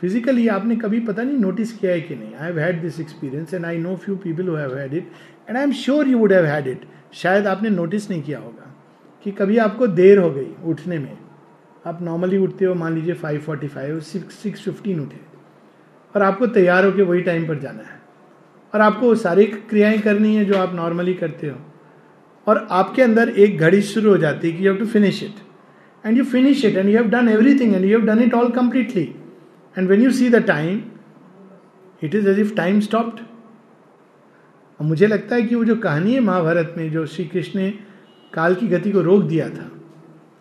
फिजिकली 0.00 0.46
आपने 0.48 0.76
कभी 0.76 1.00
पता 1.00 1.22
नहीं 1.22 1.38
नोटिस 1.38 1.72
किया 1.72 1.92
है 1.92 2.00
कि 2.00 2.14
नहीं? 2.14 2.34
I 2.34 2.46
have 2.46 2.58
had 2.58 2.80
this 2.82 3.00
experience 3.00 3.54
and 3.54 3.64
I 3.64 3.78
know 3.78 3.96
few 3.96 4.16
people 4.16 4.56
have 4.56 4.76
had 4.78 4.94
it 4.94 5.10
and 5.48 5.56
I 5.56 5.62
am 5.62 5.72
sure 5.74 6.08
you 6.08 6.18
would 6.18 6.32
have 6.32 6.44
had 6.46 6.66
it 6.68 6.84
शायद 7.14 7.46
आपने 7.46 7.70
नोटिस 7.70 8.10
नहीं 8.10 8.22
किया 8.22 8.38
होगा। 8.38 8.63
कि 9.24 9.30
कभी 9.30 9.58
आपको 9.58 9.86
देर 9.86 10.18
हो 10.18 10.30
गई 10.30 10.46
उठने 10.64 10.98
में। 10.98 11.16
आप 11.86 12.02
नॉर्मली 12.02 12.38
उठते 12.38 12.64
हो, 12.64 12.74
मान 12.74 12.94
लीजिए 12.94 13.14
five 13.14 13.40
forty 13.40 13.68
five 13.68 14.00
six 14.00 14.34
six 14.34 14.62
fifteen 14.62 15.00
उठे। 15.00 15.20
और 16.14 16.22
आपको 16.22 16.46
तैयार 16.46 16.84
होकर 16.84 17.02
वही 17.02 17.22
टाइम 17.22 17.46
पर 17.48 17.58
जाना 17.58 17.82
है। 17.82 18.00
और 18.74 18.80
आपको 18.80 19.14
सारी 19.14 19.46
क्रियाएँ 19.46 19.98
करनी 19.98 20.34
है 20.36 20.44
जो 20.44 20.56
आप 20.56 20.74
नॉर्मली 20.74 21.14
करते 21.14 21.46
हो। 21.46 21.56
और 22.46 22.66
आपके 22.70 23.02
अंदर 23.02 23.28
एक 23.28 23.58
घड़ी 23.58 23.82
शुरू 23.82 24.10
हो 24.10 24.16
जाती 24.16 24.50
है 24.50 24.56
कि 24.56 24.66
you 24.66 24.72
have 24.72 24.80
to 24.80 24.86
finish 24.86 25.22
it 25.22 25.34
and 26.06 26.18
you 26.18 26.24
finish 26.24 26.64
it 26.64 26.76
and 26.76 26.88
you 26.88 26.96
have 26.96 27.08
done 27.10 27.28
everything 27.28 27.74
and 27.74 27.84
you 27.84 27.98
have 27.98 28.06
done 28.06 28.22
it 28.22 28.34
all 28.34 28.50
completely 28.50 29.14
and 29.78 29.88
when 29.88 30.02
you 30.02 30.10
see 30.10 30.30
the 30.30 30.36
time 30.36 30.82
it 32.02 32.14
is 32.14 32.28
as 32.28 32.38
if 32.38 32.54
time 32.54 32.80
stopped 32.80 33.20
मुझे 34.80 35.06
लगता 35.06 35.36
है 35.36 35.42
कि 35.42 35.54
वो 35.54 35.64
जो 35.64 35.76
कहानी 35.76 36.14
है 36.14 36.20
महाभारत 36.20 36.74
में, 36.78 36.90
जो 36.92 37.06
श्री 37.06 37.24
कृष्ण 37.24 37.60
ने 37.60 37.72
काल 38.34 38.54
की 38.54 38.68
गति 38.68 38.90
को 38.92 39.00
रोक 39.00 39.22
दिया 39.22 39.48
था। 39.48 39.70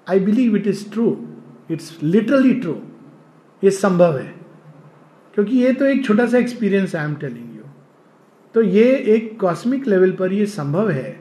I 0.07 0.19
believe 0.19 0.55
it 0.55 0.67
is 0.67 0.89
true 0.91 1.15
it's 1.71 1.97
literally 2.03 2.53
true 2.53 2.75
ये 3.63 3.71
संभव 3.71 4.17
है। 4.17 4.33
क्योंकि 5.35 5.57
ये 5.57 5.73
तो 5.73 5.85
एक 5.85 6.05
छोटा 6.05 6.25
सा 6.27 6.37
experience 6.37 6.95
I 6.95 7.05
am 7.05 7.15
telling 7.15 7.55
you 7.55 7.63
तो 8.55 8.61
ये 8.61 8.83
एक 9.07 9.39
कॉस्मिक 9.39 9.87
लेवल 9.87 10.11
पर 10.11 10.33
ये 10.33 10.45
संभव 10.45 10.89
है। 10.89 11.11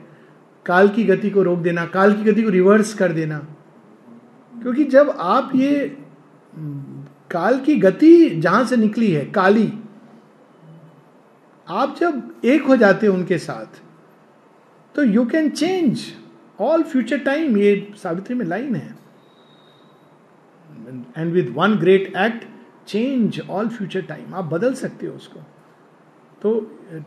काल 0.65 0.87
की 0.89 1.03
गति 1.03 1.29
को 1.29 1.43
रोक 1.43 1.59
देना, 1.59 1.85
काल 1.85 2.13
की 2.13 2.23
गति 2.23 2.43
को 2.43 2.49
रिवर्स 2.49 2.93
कर 2.93 3.11
देना। 3.11 3.37
क्योंकि 4.53 4.83
जब 4.83 5.09
आप 5.09 5.51
ये, 5.55 5.85
काल 7.31 7.57
की 7.59 7.75
गति 7.75 8.29
जहाँ 8.29 8.63
से 8.65 8.77
निकली 8.77 9.11
है, 9.11 9.25
काली, 9.25 9.71
आप 11.67 11.95
जब 11.99 12.45
एक 12.45 12.63
हो 12.63 12.75
जाते 12.75 13.07
हो 13.07 13.13
उनके 13.13 13.37
साथ 13.37 13.81
तो 14.95 15.03
you 15.03 15.25
can 15.25 15.49
change 15.49 15.99
all 16.59 16.83
future 16.83 17.19
time 17.19 17.57
ये 17.57 17.75
सावित्री 17.97 18.35
में 18.35 18.45
लाइन 18.45 18.75
है। 18.75 18.95
And 21.17 21.33
with 21.33 21.53
one 21.55 21.75
great 21.77 22.13
act 22.17 22.45
change 22.87 23.41
all 23.49 23.67
future 23.69 24.01
time 24.01 24.33
आप 24.35 24.45
बदल 24.45 24.73
सकते 24.73 25.07
हो 25.07 25.13
उसको। 25.13 25.39
तो 26.41 26.59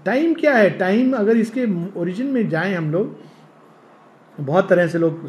टाइम 0.05 0.35
क्या 0.35 0.55
है? 0.55 0.71
टाइम 0.79 1.13
अगर 1.17 1.37
इसके 1.37 1.65
ओरिजिन 2.01 2.27
में 2.27 2.49
जाएँ 2.49 2.75
हम 2.75 2.91
लोग, 2.93 3.17
बहुत 4.39 4.69
तरह 4.69 4.87
से 4.89 4.99
लोग 4.99 5.29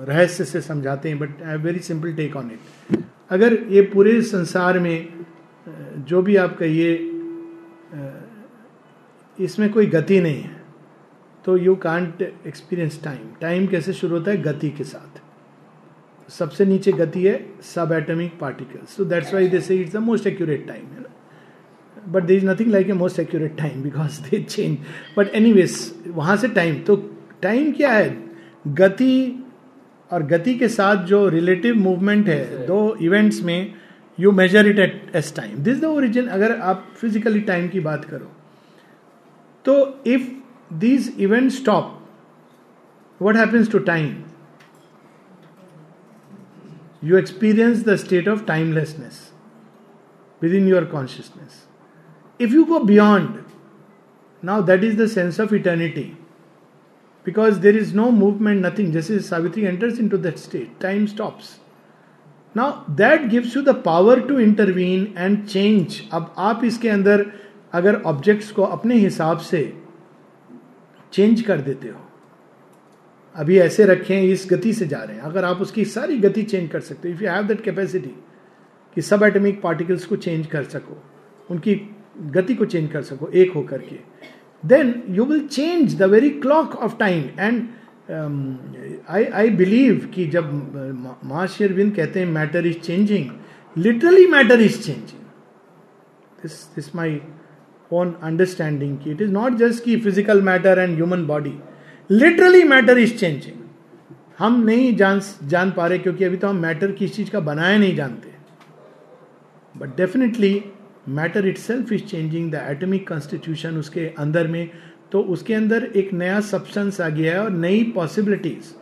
रहस्य 0.00 0.44
से 0.44 0.60
समझाते 0.60 1.08
हैं 1.08 1.18
but 1.18 1.42
I 1.42 1.56
very 1.58 1.78
simple 1.80 2.12
take 2.14 2.36
on 2.36 2.50
it 2.50 2.98
अगर 3.30 3.54
ये 3.72 3.82
पूरे 3.92 4.20
संसार 4.22 4.78
में 4.78 5.24
जो 6.08 6.22
भी 6.22 6.36
आप 6.36 6.56
कहिए 6.58 6.94
इसमें 9.38 9.70
कोई 9.72 9.86
गति 9.86 10.20
नहीं 10.20 10.42
है। 10.42 10.63
तो 11.44 11.56
you 11.56 11.74
can't 11.76 12.22
experience 12.22 13.00
time 13.04 13.26
time 13.40 13.66
कैसे 13.66 13.92
शुरू 13.92 14.16
होता 14.16 14.30
है? 14.30 14.36
गति 14.42 14.68
के 14.70 14.84
साथ. 14.84 15.20
सबसे 16.30 16.64
नीचे 16.64 16.92
गति 16.92 17.22
है 17.24 17.34
सब 17.74 17.92
atomic 17.92 18.38
particles 18.38 18.96
so 18.96 19.04
that's 19.04 19.32
why 19.34 19.48
they 19.48 19.60
say 19.60 19.76
it's 19.76 19.92
the 19.92 19.96
most 20.02 20.26
accurate 20.26 20.66
time 20.68 20.84
है 20.84 21.00
ना? 21.00 21.10
But 22.08 22.22
they 22.22 22.36
is 22.36 22.46
nothing 22.46 22.70
like 22.72 22.90
a 22.90 22.92
most 22.92 23.18
accurate 23.20 23.56
time 23.58 23.82
because 23.82 24.20
they 24.22 24.42
change 24.42 24.76
but 25.18 25.34
anyways 25.52 25.78
वहाँ 26.06 26.36
से 26.36 26.48
टाइम 26.48 26.78
तो 26.82 26.96
टाइम 27.42 27.72
क्या 27.72 27.92
है? 27.92 28.08
गति 28.66 29.40
और 30.10 30.22
गति 30.22 30.54
के 30.54 30.68
साथ 30.68 31.04
जो 31.06 31.28
रिलेटिव 31.28 31.76
मूवमेंट 31.78 32.28
है 32.28 32.66
दो 32.66 32.96
इवेंट्स 33.02 33.42
में 33.42 33.74
you 34.18 34.32
measure 34.32 34.66
it 34.66 34.78
at 34.78 35.16
as 35.16 35.34
time 35.36 35.56
this 35.64 35.80
the 35.80 35.84
origin 35.84 36.26
अगर 36.28 36.56
आप 36.62 36.86
फिजिकली 36.96 37.40
टाइम 37.40 37.68
की 37.68 37.80
बात 37.80 38.04
करो 38.04 38.30
तो 39.64 40.02
if 40.06 40.28
these 40.72 41.14
event 41.18 41.50
stop 41.52 41.98
what 43.22 43.36
happens 43.36 43.70
to 43.72 43.78
time 43.90 44.14
you 47.04 47.16
experience 47.18 47.82
the 47.82 47.94
state 47.98 48.26
of 48.26 48.46
timelessness 48.46 49.32
within 50.40 50.66
your 50.66 50.86
consciousness. 50.86 51.66
If 52.38 52.52
you 52.52 52.64
go 52.66 52.82
beyond, 52.82 53.44
now 54.42 54.62
that 54.62 54.82
is 54.82 54.96
the 54.96 55.08
sense 55.08 55.38
of 55.38 55.52
eternity. 55.52 56.16
Because 57.26 57.60
there 57.60 57.76
is 57.76 57.92
no 57.92 58.10
movement, 58.12 58.62
nothing. 58.62 58.90
Just 58.92 59.10
as 59.10 59.28
Savitri 59.28 59.66
enters 59.66 59.98
into 59.98 60.16
that 60.18 60.38
state, 60.38 60.80
time 60.80 61.06
stops. 61.06 61.58
Now 62.54 62.84
that 62.88 63.28
gives 63.28 63.54
you 63.54 63.62
the 63.62 63.74
power 63.74 64.20
to 64.20 64.40
intervene 64.40 65.06
and 65.16 65.48
change. 65.48 66.02
अब 66.12 66.34
आप 66.38 66.64
इसके 66.64 66.88
अंदर 66.88 67.26
अगर 67.74 68.00
objects 68.12 68.50
को 68.52 68.62
अपने 68.76 68.94
हिसाब 68.98 69.38
से 69.50 69.62
change 71.14 71.40
कर 71.42 71.60
देते 71.60 71.88
हो। 71.88 72.00
अभी 73.34 73.58
ऐसे 73.58 73.84
रखें, 73.84 74.22
इस 74.22 74.46
गति 74.50 74.72
से 74.72 74.86
जा 74.86 75.02
रहे 75.02 75.16
हैं। 75.16 75.22
अगर 75.22 75.44
आप 75.44 75.60
उसकी 75.60 75.84
सारी 75.84 76.16
गति 76.18 76.42
चेंज 76.42 76.70
कर 76.70 76.80
सकते 76.80 77.08
हो 77.08 77.14
if 77.14 77.22
you 77.22 77.30
have 77.30 77.46
that 77.46 77.60
capacity 77.60 78.14
कि 78.96 79.02
सब 79.02 79.22
एटमिक 79.22 79.60
पार्टिकल्स 79.62 80.04
को 80.04 80.16
चेंज 80.16 80.46
कर 80.46 80.64
सको, 80.64 81.02
उनकी 81.50 81.74
गति 82.30 82.54
को 82.54 82.64
चेंज 82.64 82.90
कर 82.92 83.02
सको, 83.02 83.28
एक 83.28 83.52
होकर 83.52 83.82
के। 83.82 83.98
Then 84.62 85.02
you 85.08 85.24
will 85.24 85.46
change 85.48 85.96
the 85.98 86.02
very 86.02 86.30
clock 86.30 86.74
of 86.76 86.96
time 86.98 87.24
and 87.40 87.68
I 89.08 89.24
I 89.24 89.50
believe 89.50 90.10
कि 90.14 90.26
जब, 90.26 91.20
माँ 91.24 91.46
शेरविंद 91.46 91.94
कहते 91.96 92.20
हैं 92.20 92.26
matter 92.26 92.66
is 92.66 92.78
changing 92.78 93.30
literally 93.76 94.26
matter 94.26 94.60
is 94.60 94.80
changing 94.82 95.22
this 96.42 96.64
this 96.76 96.94
my 96.96 97.20
own 97.98 98.14
understanding 98.22 98.96
कि 98.98 99.10
इट 99.10 99.20
इज़ 99.22 99.30
नॉट 99.32 99.56
जस्ट 99.58 99.84
की 99.84 99.96
physical 99.96 100.42
matter 100.42 100.78
and 100.78 100.94
human 100.96 101.26
body 101.26 101.54
literally 102.10 102.62
matter 102.64 102.98
is 102.98 103.16
changing 103.16 103.62
हम 104.38 104.60
नहीं 104.64 104.94
जान 104.96 105.20
जान 105.48 105.70
पा 105.72 105.86
रहे 105.86 105.98
क्योंकि 105.98 106.24
अभी 106.24 106.36
तो 106.36 106.48
हम 106.48 106.56
मैटर 106.60 106.92
किस 106.92 107.14
चीज़ 107.16 107.30
का 107.30 107.40
बनाया 107.40 107.78
नहीं 107.78 107.94
जानते। 107.96 108.32
But 109.74 109.96
definitely 109.96 110.62
matter 111.10 111.46
itself 111.58 111.92
is 111.92 112.02
changing 112.04 112.50
the 112.52 112.66
atomic 112.70 113.08
constitution 113.08 113.76
उसके 113.78 114.06
अंदर 114.18 114.46
में। 114.46 114.68
तो 115.12 115.20
उसके 115.32 115.54
अंदर 115.54 115.84
एक 115.96 116.12
नया 116.14 116.40
सब्सटेंस 116.42 117.00
आ 117.00 117.08
गया 117.08 117.32
है 117.32 117.42
और 117.42 117.50
नई 117.52 117.82
पॉसिबिलिटीज 117.94 118.74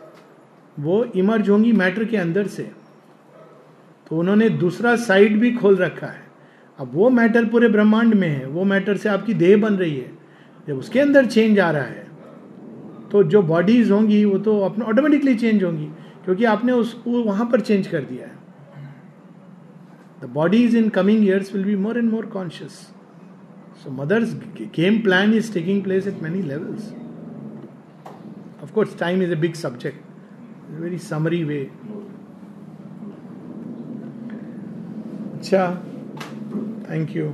वो 0.77 1.03
इमर्ज 1.15 1.49
होंगी 1.49 1.71
मैटर 1.73 2.05
के 2.05 2.17
अंदर 2.17 2.47
से। 2.47 2.63
तो 4.07 4.17
उन्होंने 4.19 4.49
दूसरा 4.49 4.95
साइड 4.97 5.39
भी 5.39 5.51
खोल 5.53 5.75
रखा 5.77 6.07
है। 6.07 6.22
अब 6.79 6.91
वो 6.93 7.09
मैटर 7.09 7.45
पूरे 7.45 7.67
ब्रह्मांड 7.69 8.13
में 8.13 8.27
है, 8.27 8.45
वो 8.45 8.63
मैटर 8.65 8.97
से 8.97 9.09
आपकी 9.09 9.33
देह 9.35 9.57
बन 9.61 9.73
रही 9.75 9.95
है। 9.95 10.11
जब 10.67 10.77
उसके 10.77 10.99
अंदर 10.99 11.25
चेंज 11.27 11.59
आ 11.59 11.69
रहा 11.71 11.83
है 11.83 12.07
तो 13.11 13.23
जो 13.25 13.41
बॉडीज 13.43 13.91
होंगी, 13.91 14.23
वो 14.25 14.37
तो 14.39 14.59
अपने 14.61 14.85
ऑटोमेटिकली 14.85 15.35
चेंज 15.35 15.63
होंगी, 15.63 15.85
क्योंकि 16.25 16.45
आपने 16.45 16.71
उसको 16.73 17.23
वहाँ 17.23 17.45
पर 17.51 17.61
चेंज 17.61 17.87
कर 17.87 18.03
दिया 18.03 18.27
है। 18.27 18.41
The 20.21 20.29
bodies 20.33 20.75
in 20.75 20.89
coming 20.91 21.23
years 21.25 21.53
will 21.53 21.63
be 21.65 21.75
more 21.77 21.97
and 21.97 22.09
more 22.11 22.25
conscious 22.33 22.71
so 23.83 23.91
mother's 23.93 24.33
game 24.75 25.01
plan 25.03 25.33
is 25.33 25.53
taking 25.53 25.83
place 25.83 26.07
at 26.07 26.21
many 26.23 26.41
levels 26.43 26.93
of course 28.63 28.97
time 28.99 29.23
is 29.23 29.31
a 29.31 29.35
big 29.37 29.53
subject 29.55 30.79
very 30.81 30.97
summary 30.99 31.43
way 31.43 31.61
अच्छा 35.33 35.65
thank 36.89 37.15
you 37.15 37.29